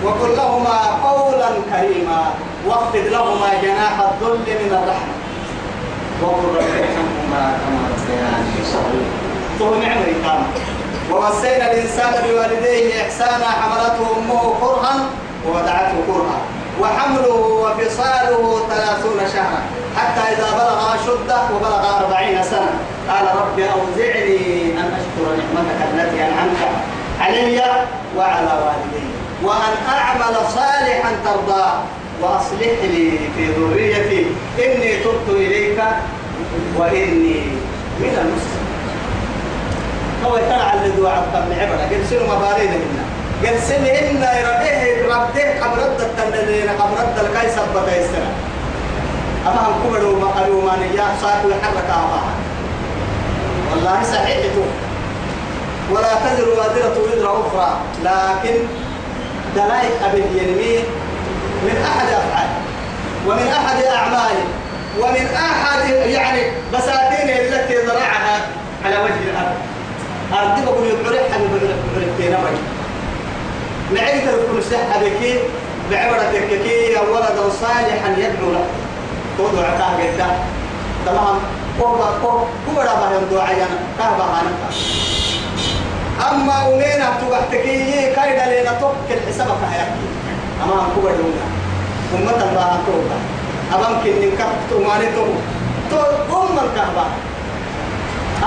وقل 0.04 0.36
لهما 0.36 0.78
قولا 1.04 1.48
كريما. 1.72 2.30
واخفض 2.66 2.96
لهما 2.96 3.48
جناح 3.62 4.00
الذل 4.00 4.38
من 4.38 4.78
الرحمة. 4.82 5.21
وقل 6.22 6.44
رب 6.56 6.72
ارحمهما 6.82 7.58
كما 7.62 7.82
ووصينا 11.10 11.72
الإنسان 11.72 12.12
بوالديه 12.24 13.02
إحسانا 13.02 13.46
حملته 13.46 14.06
أمه 14.18 14.54
كرها 14.60 14.94
ووضعته 15.46 15.94
كرها 16.06 16.38
وحمله 16.80 17.34
وفصاله 17.34 18.60
ثلاثون 18.70 19.18
شهرا 19.34 19.62
حتى 19.96 20.32
إذا 20.32 20.46
بلغ 20.52 20.94
أشده 20.94 21.40
وبلغ 21.54 21.98
أربعين 21.98 22.42
سنة. 22.42 22.72
قال 23.08 23.26
رب 23.36 23.58
أوزعني 23.58 24.72
أن 24.80 24.90
أشكر 24.98 25.24
نعمتك 25.38 25.80
التي 25.94 26.24
أنعمت 26.24 26.60
علي 27.20 27.62
وعلى 28.16 28.52
والدي 28.64 29.06
وأن 29.42 29.74
أعمل 29.88 30.34
صالحا 30.54 31.10
ترضاه. 31.24 31.74
وأصلح 32.22 32.78
لي 32.82 33.10
في 33.36 33.46
ذريتي. 33.58 34.26
إني 34.58 34.96
تبت 35.04 35.28
إليك 35.28 35.78
وإني 36.78 37.40
من 38.00 38.14
المسلمين. 38.22 38.62
هو 40.24 40.36
ترى 40.36 40.72
اللي 40.74 41.02
دعاء 41.02 41.18
الطمع 41.18 41.56
عبرة 41.62 41.88
قل 41.90 42.06
سنو 42.10 42.24
مبارين 42.24 42.70
منا 42.70 43.04
قل 43.42 43.58
سن 43.58 43.84
إن 43.84 44.22
ربيه 44.22 44.82
ربيه 45.14 45.60
قبل 45.62 45.78
رد 45.82 46.00
التندلين 46.00 46.68
قبل 46.68 46.94
رد 46.94 47.16
الكيس 47.24 47.54
بتا 47.54 48.00
السنة 48.00 48.32
أما 49.46 49.60
هم 49.66 49.74
كبروا 49.82 50.20
ما 50.20 50.26
قالوا 50.26 50.62
ما 50.62 50.76
نجاح 50.76 51.10
صاحب 51.22 51.50
يحرك 51.50 51.88
أباها. 51.90 52.32
والله 53.70 54.02
صحيح 54.02 54.38
ولا 55.90 56.14
تزر 56.24 56.48
وازرة 56.48 56.96
وزر 57.02 57.26
أخرى. 57.40 57.76
لكن 58.04 58.54
دلائل 59.56 59.92
أبي 60.04 60.22
ينمي 60.38 60.78
من 61.62 61.76
أحد 61.90 62.06
أفعال 62.08 62.48
ومن 63.26 63.48
أحد 63.52 63.82
أعمال 63.84 64.36
ومن 65.00 65.26
أحد 65.36 65.90
يعني 66.06 66.42
بساتين 66.74 67.28
التي 67.28 67.86
زرعها 67.86 68.40
على 68.84 68.96
وجه 68.96 69.22
الأرض. 69.30 69.56
أرضي 70.32 70.64
بقول 70.64 71.18
حن 71.32 71.40
يبعري 71.42 72.06
تينا 72.18 72.36
بني 72.36 72.60
نعيد 74.00 74.22
تكون 74.22 74.62
سحة 74.70 75.00
بكي 75.00 75.38
بعبرتك 75.90 76.48
كي 76.64 76.96
ولد 77.12 77.52
صالحا 77.60 78.08
يدعو 78.18 78.52
له. 78.52 78.64
تودع 79.38 79.62
كاه 79.78 79.96
جدا 80.02 80.26
تمام. 81.06 81.38
كوبا 81.80 82.10
كوب 82.22 82.46
كوبا 82.66 82.84
بهم 82.84 83.24
دعاءنا 83.30 83.66
كاه 83.98 84.10
بهانا 84.18 84.52
أما 86.30 86.68
أمينا 86.68 87.08
تبحتكي 87.20 88.12
كايدا 88.16 88.62
لنا 88.62 88.72
توكل 88.80 89.20
حسابك 89.28 89.62
هيك 89.72 89.88
أما 90.64 90.88
كوبا 90.94 91.10
دونا 91.18 91.46
أمة 92.14 92.40
الله 92.48 92.78
توبا 92.86 93.18
أمام 93.74 93.94
كن 94.04 94.14
نكت 94.22 94.70
أماني 94.76 95.06
تو 95.16 95.24
تو 95.90 96.36
أم 96.42 96.56
الكهبة 96.64 97.04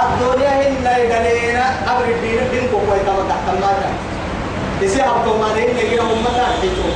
الدنيا 0.03 0.49
هنا 0.49 0.97
يدلينا 0.97 1.65
أبر 1.91 2.05
الدين 2.15 2.39
الدين 2.39 2.65
كوكو 2.71 2.91
يتما 2.99 3.23
تحت 3.29 3.45
الماتا 3.53 3.89
إسي 4.83 5.01
أبطو 5.01 5.37
ما 5.41 5.53
دين 5.55 5.77
يجي 5.77 6.01
أمة 6.01 6.29
تحتو 6.37 6.87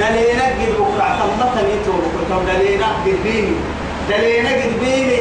دلينا 0.00 0.44
قد 0.44 0.70
بكرة 0.78 1.08
تمتا 1.20 1.62
نيتو 1.68 1.92
بكرة 1.92 2.42
دلينا 2.48 2.86
قد 3.04 3.18
دلينا 4.10 4.50
قد 4.50 4.72
بيني 4.80 5.20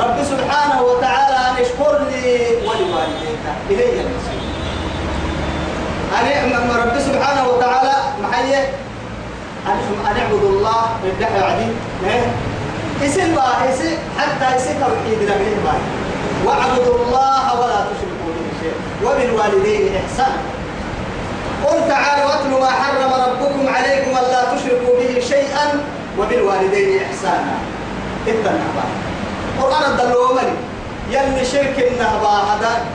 رب 0.00 0.24
سبحانه 0.24 0.82
وتعالى 0.82 1.36
أن 1.36 1.54
اشكر 1.64 1.98
لي 2.10 2.38
ولوالديك 2.66 3.44
إلي 3.70 4.00
المصير 4.00 4.37
أن 6.08 6.70
رب 6.82 6.98
سبحانه 6.98 7.48
وتعالى 7.48 7.96
محيه 8.22 8.62
أن 9.66 10.16
اعبدوا 10.20 10.50
الله 10.50 10.82
عديد 11.42 11.74
إسم 13.04 13.34
بقى 13.34 13.74
إسم 13.74 13.92
حتى 14.18 14.56
إسم 14.56 14.74
توحيد 14.80 15.18
نبيه 15.22 15.58
بقى 15.64 15.80
واعبدوا 16.44 16.94
الله 17.04 17.60
ولا 17.60 17.78
تشركوا 17.90 18.30
به 18.36 18.48
شيئا. 18.60 18.78
وبالوالدين 19.04 19.96
إحسانا. 19.96 20.40
قل 21.64 21.88
تعالوا 21.88 22.24
واتلوا 22.24 22.60
ما 22.60 22.70
حرم 22.70 23.12
ربكم 23.12 23.74
عليكم 23.74 24.10
ألا 24.10 24.42
تشركوا 24.54 24.94
به 24.98 25.20
شيئا 25.20 25.66
وبالوالدين 26.18 27.02
إحسانا. 27.02 27.54
النهبا 28.50 28.84
قرآن 29.62 29.84
الدلو 29.90 30.34
ملي 30.34 30.56
يلي 31.10 31.44
شرك 31.44 31.76
النهبا 31.92 32.34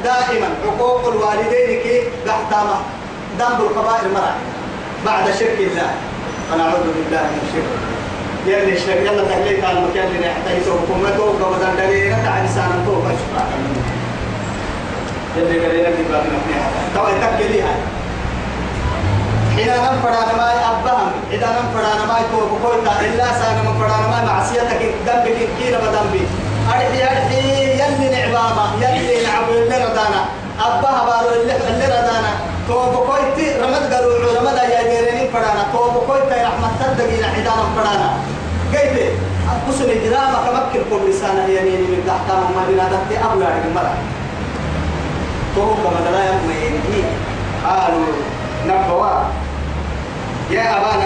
دائما. 0.03 0.49
حقوق 0.64 1.07
الوالدين 1.07 1.70
كي 1.84 2.03
تحتامه 2.26 2.80
ذنب 3.39 3.59
الكبائر 3.61 4.07
مرة 4.13 4.36
بعد 5.05 5.25
شرك 5.39 5.57
الله. 5.59 5.91
فنعوذ 6.51 6.86
بالله 6.95 7.23
من 7.34 7.39
الشرك. 7.47 7.71
يلي 8.47 8.73
الشرك 8.77 9.01
يلا 9.07 9.23
تهليك 9.23 9.63
على 9.63 9.77
المكان 9.79 10.07
اللي 10.07 10.61
يسوقكم 10.61 11.03
ما 11.03 11.09
توقع 11.17 11.47
وزن 11.47 11.75
دليل 11.77 12.11
تعالى 12.25 12.47
سانا 12.47 12.84
توقع 12.86 13.11
شكرا 13.21 13.43
يلي 15.38 15.65
قال 15.65 15.84
لك 15.84 15.97
باب 16.11 16.23
نفسها 16.34 16.67
تو 16.95 17.07
يتكل 17.07 17.51
ليها 17.51 17.75
حين 19.55 19.67
نم 19.67 20.07
أنا 20.07 20.34
ما 20.38 20.49
أبهم 20.71 21.11
إذا 21.31 21.47
نم 21.47 21.77
أنا 21.79 22.05
ما 22.05 22.17
يكون 22.19 22.59
بقول 22.61 22.79
إلا 23.05 23.25
سانا 23.39 23.61
من 23.61 23.84
أنا 23.84 24.07
ما 24.07 24.34
معصيتك 24.34 24.81
ذنبك 25.07 25.38
كينا 25.59 25.77
بذنبي 25.77 26.27
أرحي 26.69 27.03
أرحي 27.03 27.39
يلي 27.79 28.09
نعبامة 28.15 28.65
يلي 28.81 29.23
نعبو 29.25 29.51
اللي 29.51 29.77
ردانا. 29.86 30.21
أبها 30.59 31.03
بارو 31.05 31.29
اللي 31.41 31.86
ردانا. 31.86 32.53
تو 32.68 32.74
بقولتي 32.74 33.47
رمد 33.61 33.93
قالوا 33.93 34.39
رمد 34.39 34.57
يا 34.57 34.82
جيرين 34.89 35.32
فرانا. 35.34 35.64
تو 35.74 35.89
بقولتي 35.91 36.36
رحمة 36.47 36.70
تدقينا 36.80 37.28
حدانا 37.28 37.66
فرانا. 37.76 38.09
كيف؟ 38.74 38.93
أقسم 39.53 39.89
إجرام 39.89 40.34
كمكن 40.45 40.82
كل 40.89 41.09
لسانا 41.09 41.47
يمين 41.47 41.82
من 41.91 42.03
تحت 42.07 42.28
ما 42.55 42.64
بنا 42.68 42.86
قالوا 47.66 48.14
نبوا 48.68 49.14
يا 50.51 50.64
أبانا 50.78 51.05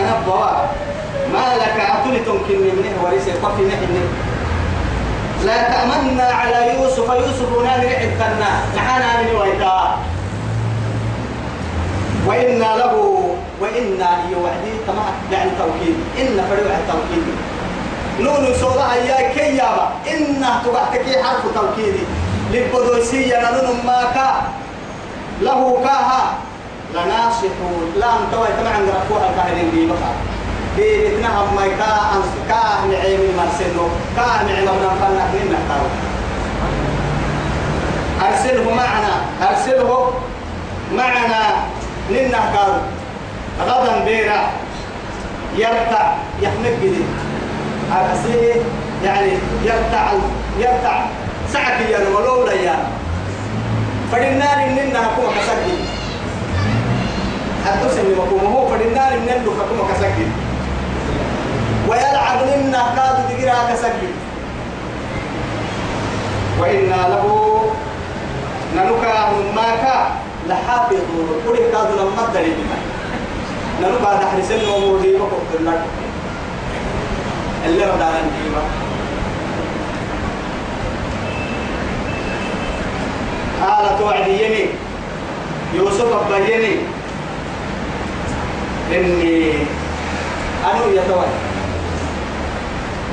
لا 5.46 5.58
تأمنا 5.72 6.24
على 6.24 6.74
يوسف. 6.74 7.10
يوسف 7.10 7.50
نادر 7.66 7.90
حتنا 7.90 8.50
نحانا 8.76 9.22
من 9.22 9.36
ويتا 9.36 9.98
وإنا 12.28 12.70
له 12.78 12.94
وإنا 13.62 14.10
هي 14.28 14.36
وحدي 14.36 14.72
تمام 14.88 15.14
يعني 15.32 15.52
توكيد 15.60 15.96
إن 16.20 16.46
فريق 16.50 16.76
التوكيد 16.76 17.26
نون 18.20 18.54
سورة 18.62 18.96
يا 18.96 19.30
كيابا 19.34 19.90
إن 20.12 20.46
تبعتك 20.66 21.24
حرف 21.24 21.44
توكيد 21.56 21.96
للبدوسية 22.52 23.38
نون 23.52 23.86
ما 23.86 24.02
كا 24.16 24.30
له 25.42 25.78
كاها. 25.84 26.34
لناصحون. 26.94 27.94
لا 28.00 28.08
انتوى 28.20 28.48
تمام 28.48 28.82
رفوها 28.90 29.32
كاهلين 29.36 29.72
دي 29.72 29.86
بقى. 29.88 30.12
دي 30.78 31.08
بتنهم 31.08 31.56
ما 31.56 31.68
كا 31.68 31.92
أنس 32.16 32.32
كا 32.50 32.88
نعيم 32.92 33.20
مرسلو 33.38 33.88
كا 34.16 34.44
نعيم 34.44 34.66
من 34.66 34.98
فلنا 35.02 35.28
كنين 35.32 35.54
نحتاج 35.54 35.82
أرسله 38.22 38.76
معنا. 38.76 39.16
أرسله 39.50 40.14
معنا. 40.94 41.44
لنا 42.10 42.38
قال 42.38 42.82
غدا 43.68 44.06
بيرا 44.06 44.42
يرتع 45.58 46.14
يحمد 46.42 46.76
جديد 46.84 47.06
أرسيه 47.92 48.54
يعني 49.04 49.32
يرتع 49.64 50.12
يرتع. 50.60 51.02
سعك 51.54 51.82
يا 51.90 52.00
ولو 52.16 52.46
لا 52.46 52.54
يا 52.54 52.76
فدنا 54.12 54.50
لنا 54.76 55.00
كما 55.00 55.30
كسجل 55.38 55.80
حتى 57.66 57.90
سني 57.96 58.14
مكوم 58.16 58.54
هو 58.54 58.68
فدنا 58.68 59.16
لنا 59.16 59.34
كما 59.46 59.84
كسجل 59.94 60.30
ويلعب 61.88 62.40
لنا 62.48 62.84
كاد 62.96 63.16
دقيرا 63.30 63.56
كسجل 63.74 64.12
وإنا 66.60 66.96
له 67.10 67.62
نلقى 68.76 69.30
ماكا 69.56 70.12
لحافظون 70.50 71.42
قل 71.48 71.58
كادوا 71.58 72.02
لما 72.02 72.30
دري 72.34 72.52
بما 72.52 72.78
نلقى 73.82 74.18
دحر 74.18 74.42
سن 74.50 74.70
ومودي 74.70 75.16
وقت 75.16 75.62
لك 75.62 75.82
اللي 77.66 77.84
ردانا 77.86 78.22
نجيبه 78.22 78.62
قالت 83.62 84.02
وعديني 84.02 84.66
يوسف 85.76 86.32
أبيني 86.32 86.76
إني 88.92 89.54
أنا 90.66 90.86
يتوالى 90.94 91.38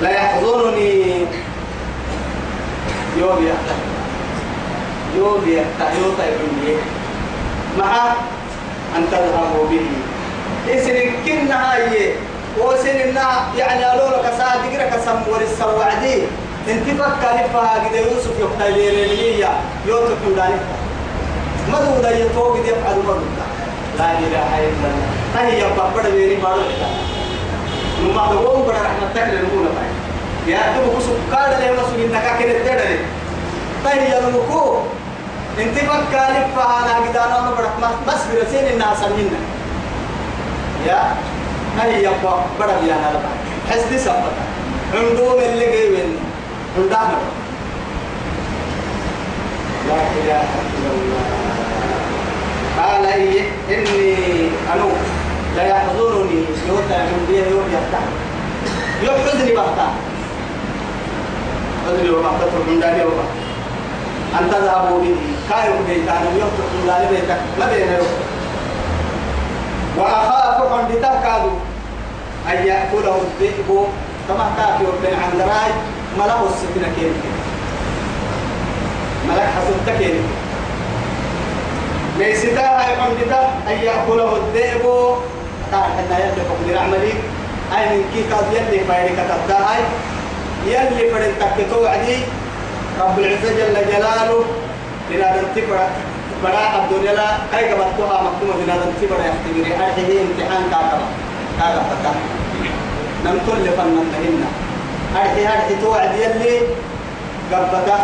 لا 0.03 0.11
يحضرني 0.11 1.03
يوم 3.18 3.47
يحتاج 3.47 3.80
يوم 5.16 5.43
يحتاج 5.49 5.95
يوم 5.99 6.14
يحتاج 6.16 6.78
مع 7.78 8.12
أن 8.96 9.04
تذهبوا 9.10 9.68
به. 9.70 9.86
إسن 10.74 11.10
كنا 11.26 11.72
هاي 11.72 12.12
وسننا 12.58 13.28
يعني 13.58 13.84
قالوا 13.84 14.08
لك 14.08 14.32
صادق 14.38 14.72
لك 14.72 15.00
سمور 15.04 15.40
السوعدي 15.40 16.22
انت 16.68 17.00
فكر 17.00 17.36
فها 17.52 17.88
كده 17.88 17.98
يوسف 18.00 18.32
يقتل 18.40 18.72
لي 18.78 19.46
يوسف 19.86 20.16
يداني 20.32 20.54
ما 21.72 21.78
هو 21.78 22.02
ده 22.02 22.10
يتوقع 22.10 22.58
يفعل 22.60 22.96
ما 23.06 23.20
لا 23.98 24.18
إله 24.18 24.58
إلا 24.58 24.88
الله. 24.90 25.54
يا 25.54 25.68
بابا 25.76 26.10
بيري 26.10 26.36
بارو 26.36 26.62
نما 28.02 28.32
دوم 28.32 28.62
بڑا 28.66 28.78
رحمت 28.78 29.14
تك 29.14 29.22
لنمونا 29.22 29.70
باي 29.76 29.90
يا 30.54 30.58
تو 30.74 30.90
بكو 30.90 31.00
سكار 31.00 31.48
ده 31.60 31.72
ما 31.72 31.82
سوين 31.90 32.12
نكا 32.12 32.38
كده 32.40 32.58
تدري 32.58 32.98
تاي 33.84 34.10
يا 34.10 34.20
لمكو 34.20 34.76
انت 35.59 35.78
فكر 35.78 36.34
فها 36.57 36.78
أنا 36.84 37.07
كده 37.12 37.24
أنا 37.24 37.55
بڑا 37.55 37.70
بس 38.09 38.20
برسين 38.32 38.66
الناس 38.72 39.00
منا 39.00 39.40
يا 40.86 41.14
هاي 41.78 42.02
يا 42.02 42.11
بابا 42.11 42.44
بڑا 42.61 42.74
بيا 42.82 42.94
هذا 42.94 43.20
حسدي 43.70 43.98
سبتا 43.98 44.44
عندهم 44.94 45.38
اللي 45.38 45.66
جايين 45.66 46.16
عندنا 46.78 47.18
لا 49.88 49.94
إله 49.94 50.42
إلا 50.76 50.90
الله 50.90 51.24
قال 52.78 53.07
إني 53.70 54.48
أنو 54.74 54.90
لا 55.57 55.62
يحضرني 55.66 56.44
يوتا 56.68 56.98
من 56.98 57.26
بيه 57.28 57.44
يوم 57.50 57.66
يفتح 57.74 58.05
يوم 59.02 59.16
حزني 59.26 59.52
بحتا 59.52 59.88
حزني 61.86 62.11
وبحتا 62.11 62.59
من 62.68 62.80
داني 62.80 63.05
وبحتا 63.05 63.43
أن 64.41 64.51
تذهبوا 64.51 64.99
به. 65.01 65.16
كايو 65.51 65.72
بيتان 65.89 66.24
يوم 66.41 66.53
من 66.74 66.87
داني 66.87 67.07
بيتك 67.11 67.41
ما 67.59 67.66
بين 67.66 67.89
يوم. 67.93 68.12
وأخاف 69.99 70.72
عند 70.72 70.93
تكادو 70.99 71.53
أن 72.51 72.66
يأكله 72.66 73.16
الذئب 73.26 73.68
كما 74.28 74.47
كافي 74.57 74.85
وبين 74.85 75.14
عند 75.24 75.41
راي 75.41 75.72
ملأ 76.18 76.35
السكنة 76.51 76.89
كيف؟ 76.97 77.12
ملك 79.28 79.49
حسن 79.57 79.76
تكين 79.87 80.16
ليس 82.18 82.45
دا 82.45 82.61
هاي 82.61 82.95
عمدتا 83.01 83.51
أن 83.68 83.76
يأكله 83.82 84.37
الذئب. 84.37 84.85
تعال 85.72 85.91
حتى 85.97 86.22
يلي 86.22 86.43
فقدر 86.49 86.78
عملي 86.78 87.12
أي 87.76 87.85
من 87.91 88.05
كي 88.14 88.22
قد 88.35 88.47
يلي 88.53 88.85
فايري 88.85 89.12
كتبتا 89.16 89.59
هاي 89.59 89.82
يلي 90.66 91.11
فرد 91.11 91.32
تكتو 91.41 91.87
عدي. 91.87 92.18
رب 93.01 93.18
العزة 93.18 93.51
جل 93.59 93.76
جلاله 93.90 94.45
لنا 95.11 95.28
ننتفر 95.36 95.78
بڑا 96.42 96.64
الدنيا 96.78 97.12
لا 97.12 97.26
كاي 97.53 97.72
قبضتها 97.72 98.22
مكتومة 98.22 98.55
لنا 98.64 98.74
ننتفر 98.74 99.18
يختبري 99.28 99.72
أرحيه 99.74 100.20
امتحان 100.22 100.62
كاكبا 100.70 101.07
كاكبا 101.61 102.12
نمتل 103.24 103.59
لفنن 103.64 104.07
لهن 104.12 104.45
أرحي 105.16 105.42
أرحي 105.47 105.74
توعد 105.82 106.12
يلي 106.14 106.61
قبضته 107.53 107.99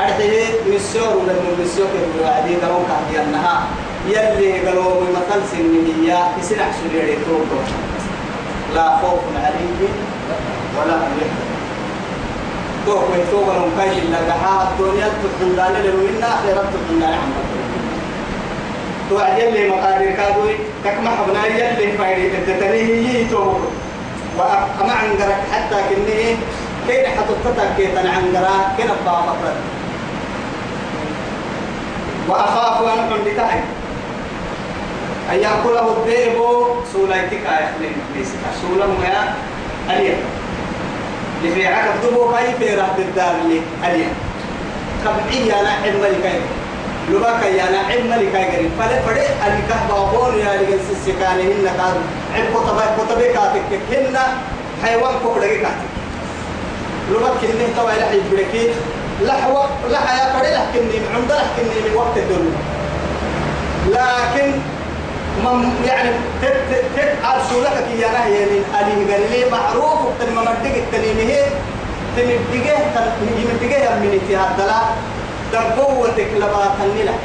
أرحيه 0.00 0.44
مسيور 0.74 1.16
ولا 1.16 1.34
مسيور 1.62 1.88
كبر 1.94 2.24
وعدي 2.24 2.54
كهدي 2.62 3.22
النها 3.22 3.56
يلي 4.08 4.66
قالوا 4.66 5.00
مثل 5.14 5.40
سنية 5.52 6.18
يسنع 6.38 6.66
توقف. 7.26 7.66
لا 8.74 8.96
خوف 8.96 9.20
عليهم 9.44 9.94
ولا 10.76 10.94
هم 10.96 11.12
يحزنون 11.20 11.57
توقف 12.88 13.30
توقف 13.30 13.48
لهم 13.56 13.70
كاي 13.78 13.98
إلا 13.98 14.18
قحا 14.32 14.68
الدنيا 14.72 15.08
تحن 15.08 15.56
دانا 15.56 15.78
للوين 15.78 16.22
آخرة 16.22 16.64
تحن 16.72 17.00
دانا 17.00 17.16
عم 17.16 17.32
توعد 19.10 19.38
يلي 19.38 19.68
مقارير 19.68 20.10
كادوي 20.10 20.54
كما 20.84 21.10
حبنا 21.10 21.46
يلي 21.46 21.92
فايري 21.98 22.30
تتنيه 22.46 23.18
يتوقف 23.18 23.72
وأما 24.38 24.92
عنقرك 24.92 25.40
حتى 25.52 25.76
كنيه 25.90 26.36
كين 26.88 27.06
حتطتك 27.06 27.76
كي 27.76 27.86
تنعنقرا 27.86 28.54
كين 28.76 28.86
أبا 28.90 29.20
مفرد 29.20 29.56
وأخاف 32.28 32.82
أن 32.82 33.12
عندتاي. 33.12 33.60
أن 35.32 35.38
يأكله 35.38 35.96
الذئب 35.96 36.38
سوليتك 36.92 37.44
يا 37.44 37.70
أخلين 37.70 37.96
سولا 38.62 38.86
يا 39.04 39.34
أليا 39.90 40.16
لفي 41.44 41.66
عقب 41.66 41.94
دبو 42.02 42.32
كاي 42.32 42.54
في 42.58 42.74
رهد 42.74 42.98
الدار 42.98 43.34
لي 43.48 43.60
أليا 43.86 44.08
كبعي 45.04 45.60
أنا 45.60 45.70
علم 45.84 46.02
لكاي 46.02 46.40
لباك 47.10 47.42
يا 47.42 47.68
أنا 47.68 47.78
علم 47.78 48.14
لكاي 48.14 48.44
قريب 48.56 48.70
فلا 48.78 49.00
فدي 49.02 49.26
أليكه 49.46 49.80
بابون 49.88 50.38
يا 50.38 50.62
لكن 50.62 50.78
سسكاني 50.88 51.42
هن 51.42 51.64
كان 51.64 51.96
عب 52.34 52.46
كتبه 52.54 52.84
كتبة 52.98 53.26
كاتك. 53.32 53.80
هن 53.92 54.16
حيوان 54.82 55.14
كوكدي 55.24 55.58
كاتك. 55.58 55.88
لباك 57.10 57.40
توا 57.76 57.90
إلى 57.90 58.04
حيب 58.10 58.22
بركي 58.32 58.70
لحوا 59.22 59.64
لحيا 59.90 60.32
فدي 60.32 60.50
لكني 60.50 60.98
عند 61.14 61.32
لكني 61.32 61.88
من 61.88 61.96
وقت 61.96 62.16
الدنيا. 62.16 62.58
لكن 63.88 64.52
من 65.44 65.72
يعني 65.86 66.10
تت 66.42 66.84
تت 66.96 67.12
أرسلك 67.24 67.86
يا 68.00 68.08
نهي 68.08 68.44
ألي 68.44 69.12
قال 69.12 69.30
لي 69.30 69.50
معروف. 69.50 69.97
تن 70.38 70.44
ما 70.44 70.50
مدق 70.50 70.76
التنيمه 70.76 71.34
تمدقه 72.16 72.78
تمدقه 73.20 73.94
من 74.00 74.20
اتهاد 74.20 74.56
دلا 74.56 74.80
دقوتك 75.52 76.30
لما 76.36 76.74
تني 76.78 77.02
لك 77.02 77.20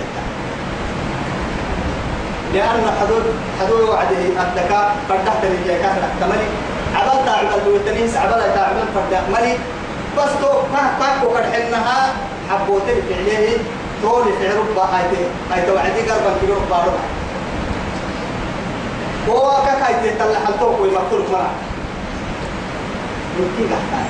لأن 2.54 2.92
حدود 3.02 3.24
حدود 3.62 3.82
وعده 3.90 4.18
الدكاء 4.18 4.96
فردحت 5.10 5.46
لي 5.46 5.68
جاي 5.68 5.82
كافر 5.82 6.02
كمالي 6.20 6.48
عبال 6.96 7.26
تعمل 7.26 7.62
الوتنيس 7.68 8.18
عبال 8.18 8.54
تعمل 8.56 8.86
فرد 8.96 9.32
مالي 9.32 9.58
بس 10.18 10.30
تو 10.42 10.62
ما 10.74 10.94
تاكو 11.00 11.36
قد 11.36 11.44
حنها 11.54 12.14
حبوتي 12.50 13.02
في 13.08 13.14
عليه 13.14 13.58
تولي 14.02 14.32
في 14.40 14.48
ربا 14.48 14.82
هاي 14.82 15.04
هاي 15.52 15.66
توعدي 15.66 16.02
قلبا 16.02 16.34
في 16.42 16.46
ربا 16.52 16.78
ربا 16.78 17.04
هو 19.30 19.52
كاكاي 19.66 20.10
تطلع 20.10 20.40
حلتوك 20.46 20.82
ويمكتور 20.82 21.22
مرة. 21.32 21.73
يمكن 23.40 23.74
قحتاي 23.74 24.08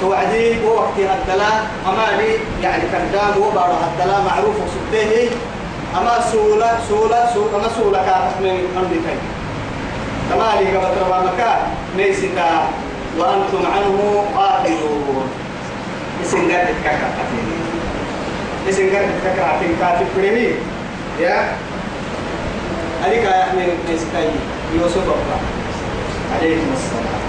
توعدي 0.00 0.64
هو 0.64 0.74
وقتي 0.76 1.02
هدلا 1.06 1.52
أما 1.88 2.06
لي 2.18 2.30
يعني 2.62 2.82
كردام 2.92 3.42
هو 3.42 3.50
بارو 3.50 3.72
هدلا 3.84 4.18
معروف 4.20 4.56
وسبته 4.56 5.30
أما 5.98 6.20
سولة 6.32 6.78
سولة 6.88 7.34
سولة 7.34 7.56
أما 7.56 7.68
سولة 7.76 7.98
كاتك 7.98 8.36
من 8.40 9.00
كي 9.06 9.16
كما 10.30 10.48
لي 10.60 10.76
قبل 10.76 11.00
ربا 11.02 11.18
مكان. 11.20 11.60
نيستا 11.96 12.50
وأنتم 13.18 13.62
عنه 13.74 14.24
قائلون 14.36 15.28
اسم 16.22 16.38
قد 16.38 16.66
تكاكا 16.82 17.08
اسم 18.68 18.86
قد 18.86 19.06
تكاكا 19.24 19.58
كاتب 19.80 20.06
بريمي 20.16 20.54
يا. 21.20 21.52
عليك 23.04 23.24
يا 23.24 23.42
أحمد 23.42 23.68
نسكاي 23.94 24.28
يوسف 24.74 25.02
أبا 25.08 25.38
عليهم 26.34 26.72
السلام. 26.72 27.20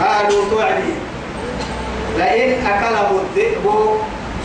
قالوا 0.00 0.50
توعدي 0.50 0.92
لئن 2.18 2.66
أكله 2.66 3.20
الذئب 3.20 3.64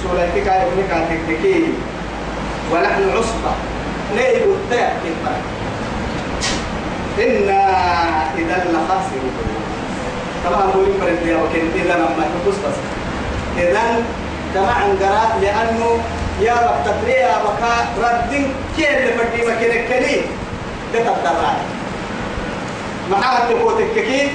سورتك 0.03 0.47
يا 0.47 0.63
ابنك 0.67 1.07
تكتكي 1.09 1.63
ونحن 2.71 3.09
عصبة 3.09 3.53
نيب 4.15 4.43
التاء 4.43 4.95
إنا 7.19 7.61
إذا 8.37 8.65
لخاسرون. 8.71 9.33
طبعا 10.45 10.61
هو 10.61 10.81
يمكن 10.81 11.27
يا 11.27 11.37
وكيل 11.37 11.65
إذا 11.75 11.97
ما 11.97 12.25
تبص 12.45 12.55
بس. 12.55 12.77
إذا 13.57 14.03
جماعة 14.55 14.87
قراء 15.01 15.39
لأنه 15.41 15.99
يا 16.41 16.53
رب 16.53 16.85
تطريا 16.85 17.37
بكا 17.37 17.73
ردين 18.01 18.53
كيف 18.77 18.89
اللي 18.89 19.13
فدي 19.13 19.41
مكانك 19.41 19.87
كلي 19.87 20.21
تتدرع 20.93 21.55
معها 23.11 23.49
تقول 23.49 23.73
تككين 23.95 24.29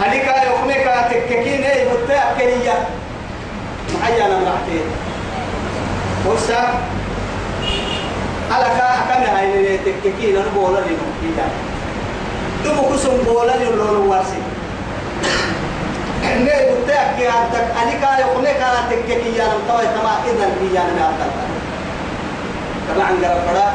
هنيك 0.00 0.26
يومك 0.46 0.86
تككين 1.10 1.62
اي 1.64 1.88
بتاع 2.04 2.32
كيا 2.38 2.74
معي 4.00 4.26
أنا 4.26 4.38
مرحتي 4.38 4.80
وسا 6.26 6.60
على 8.50 8.64
كا 8.64 8.88
كان 9.08 9.22
هاي 9.36 9.78
تككين 9.78 10.36
أنا 10.36 10.44
بولا 10.54 10.80
لي 10.80 10.96
كيا 11.20 11.46
دمو 12.64 12.82
كسم 12.92 13.16
بولا 13.24 13.56
لي 13.56 13.64
لولو 13.64 14.10
واسي 14.12 14.40
ne 16.44 16.54
butta 16.68 17.16
ki 17.16 17.24
antak 17.24 17.66
alika 17.80 18.10
yukne 18.20 18.52
ka 18.60 18.68
tekke 18.90 19.14
ki 19.22 19.30
ya 19.38 19.46
nam 19.48 19.62
tawai 19.64 19.88
tama 19.94 20.20
idan 20.28 20.52
ki 20.58 20.68
ya 20.74 20.82
nam 20.84 20.98
antak 21.14 21.30
taban 22.88 23.14
gara 23.22 23.40
pada 23.46 23.66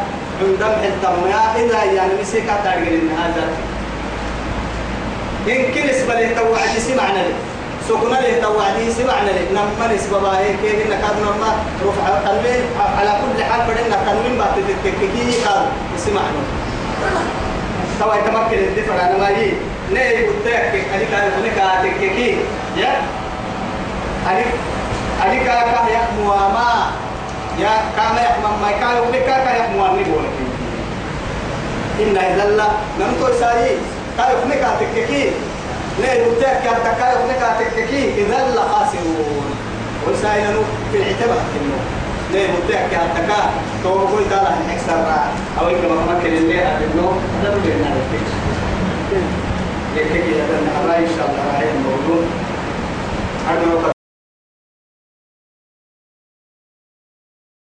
undam 0.45 0.73
hitam 0.83 1.17
ya 1.31 1.41
idan 1.57 1.87
ya 1.95 2.03
nam 2.11 2.21
sika 2.21 2.61
targin 2.61 3.09
hazat 3.17 3.70
هذا 5.47 5.53
يمكن 5.53 5.89
اسم 5.89 6.11
له 6.11 6.33
توعد 6.35 6.77
سمعنا 6.77 7.17
له 7.17 7.33
سكنا 7.89 8.15
له 8.21 8.41
توعد 8.41 8.89
سمعنا 8.97 9.29
له 9.29 9.45
نما 9.51 9.93
نسبة 9.93 10.19
باهي 10.19 10.53
كي 10.61 10.83
إن 10.83 10.89
كاد 10.89 11.17
نما 11.21 11.51
رفع 11.85 12.19
تنوين 12.25 12.61
على 12.97 13.11
كل 13.21 13.43
حال 13.43 13.61
بدنا 13.67 13.97
تنوين 14.05 14.37
بعد 14.37 14.55
تتككي 14.67 15.41
كاد 15.43 15.65
سمعنا 15.97 16.41
توا 17.99 18.15
يتمكن 18.15 18.57
الدفع 18.57 18.93
أنا 18.93 19.17
ما 19.17 19.29
يجي. 19.29 19.53
نه 19.93 20.01
بتاعك 20.41 20.73
أني 20.95 21.05
كان 21.11 21.31
هناك 21.37 21.83
تتككي 21.83 22.37
يا. 22.77 23.01
أني 24.31 24.43
أني 25.25 25.39
كان 25.45 25.61
كان 25.71 25.87
يحمو 25.93 26.27
ما. 26.27 26.91
يا. 27.59 27.73
كان 27.97 28.15
يحمو 28.25 28.47
ما 28.61 28.71
كان 28.71 28.95
يقول 28.95 29.15
كان 29.15 29.55
يحمو 29.55 29.85
أني 29.85 30.03
بقولك 30.03 30.37
إن 31.99 32.17
إذا 32.17 32.45
لا 32.45 32.67
نمتو 32.99 33.39
ساري 33.39 33.77
كاي 34.21 34.35
فنك 34.41 34.63
تككي 34.79 35.31
ليه 35.99 36.35
بتاعك 36.37 36.65
يا 36.65 36.71
تكاي 36.71 37.15
فنك 37.15 37.41
تككي 37.59 38.03
إذا 38.21 38.55
لا 38.55 38.61
خاسرون. 38.61 39.45
وسائل 40.07 40.55
في 40.91 40.97
العتبة 40.97 41.33
إنه. 41.33 41.79
ليه 42.31 42.47
بتاعك 42.67 42.93
يا 42.93 43.13
تكا 43.15 43.49
تو 43.83 43.89
قول 43.89 44.29
تعالى 44.29 44.49
نكسر 44.69 45.05
أو 45.59 45.67
إنك 45.67 45.85
ما 45.89 45.95
ممكن 46.13 46.33
اللي 46.33 46.61
أبنه 46.61 47.19
هذا 47.43 47.55
بيجينا 47.55 47.87
الفيش. 47.87 48.29
يكفي 49.95 50.41
هذا 50.41 50.57
إن 50.97 51.07
شاء 51.17 51.29
الله 51.29 51.43
راح 51.53 51.59
الموضوع. 51.59 52.23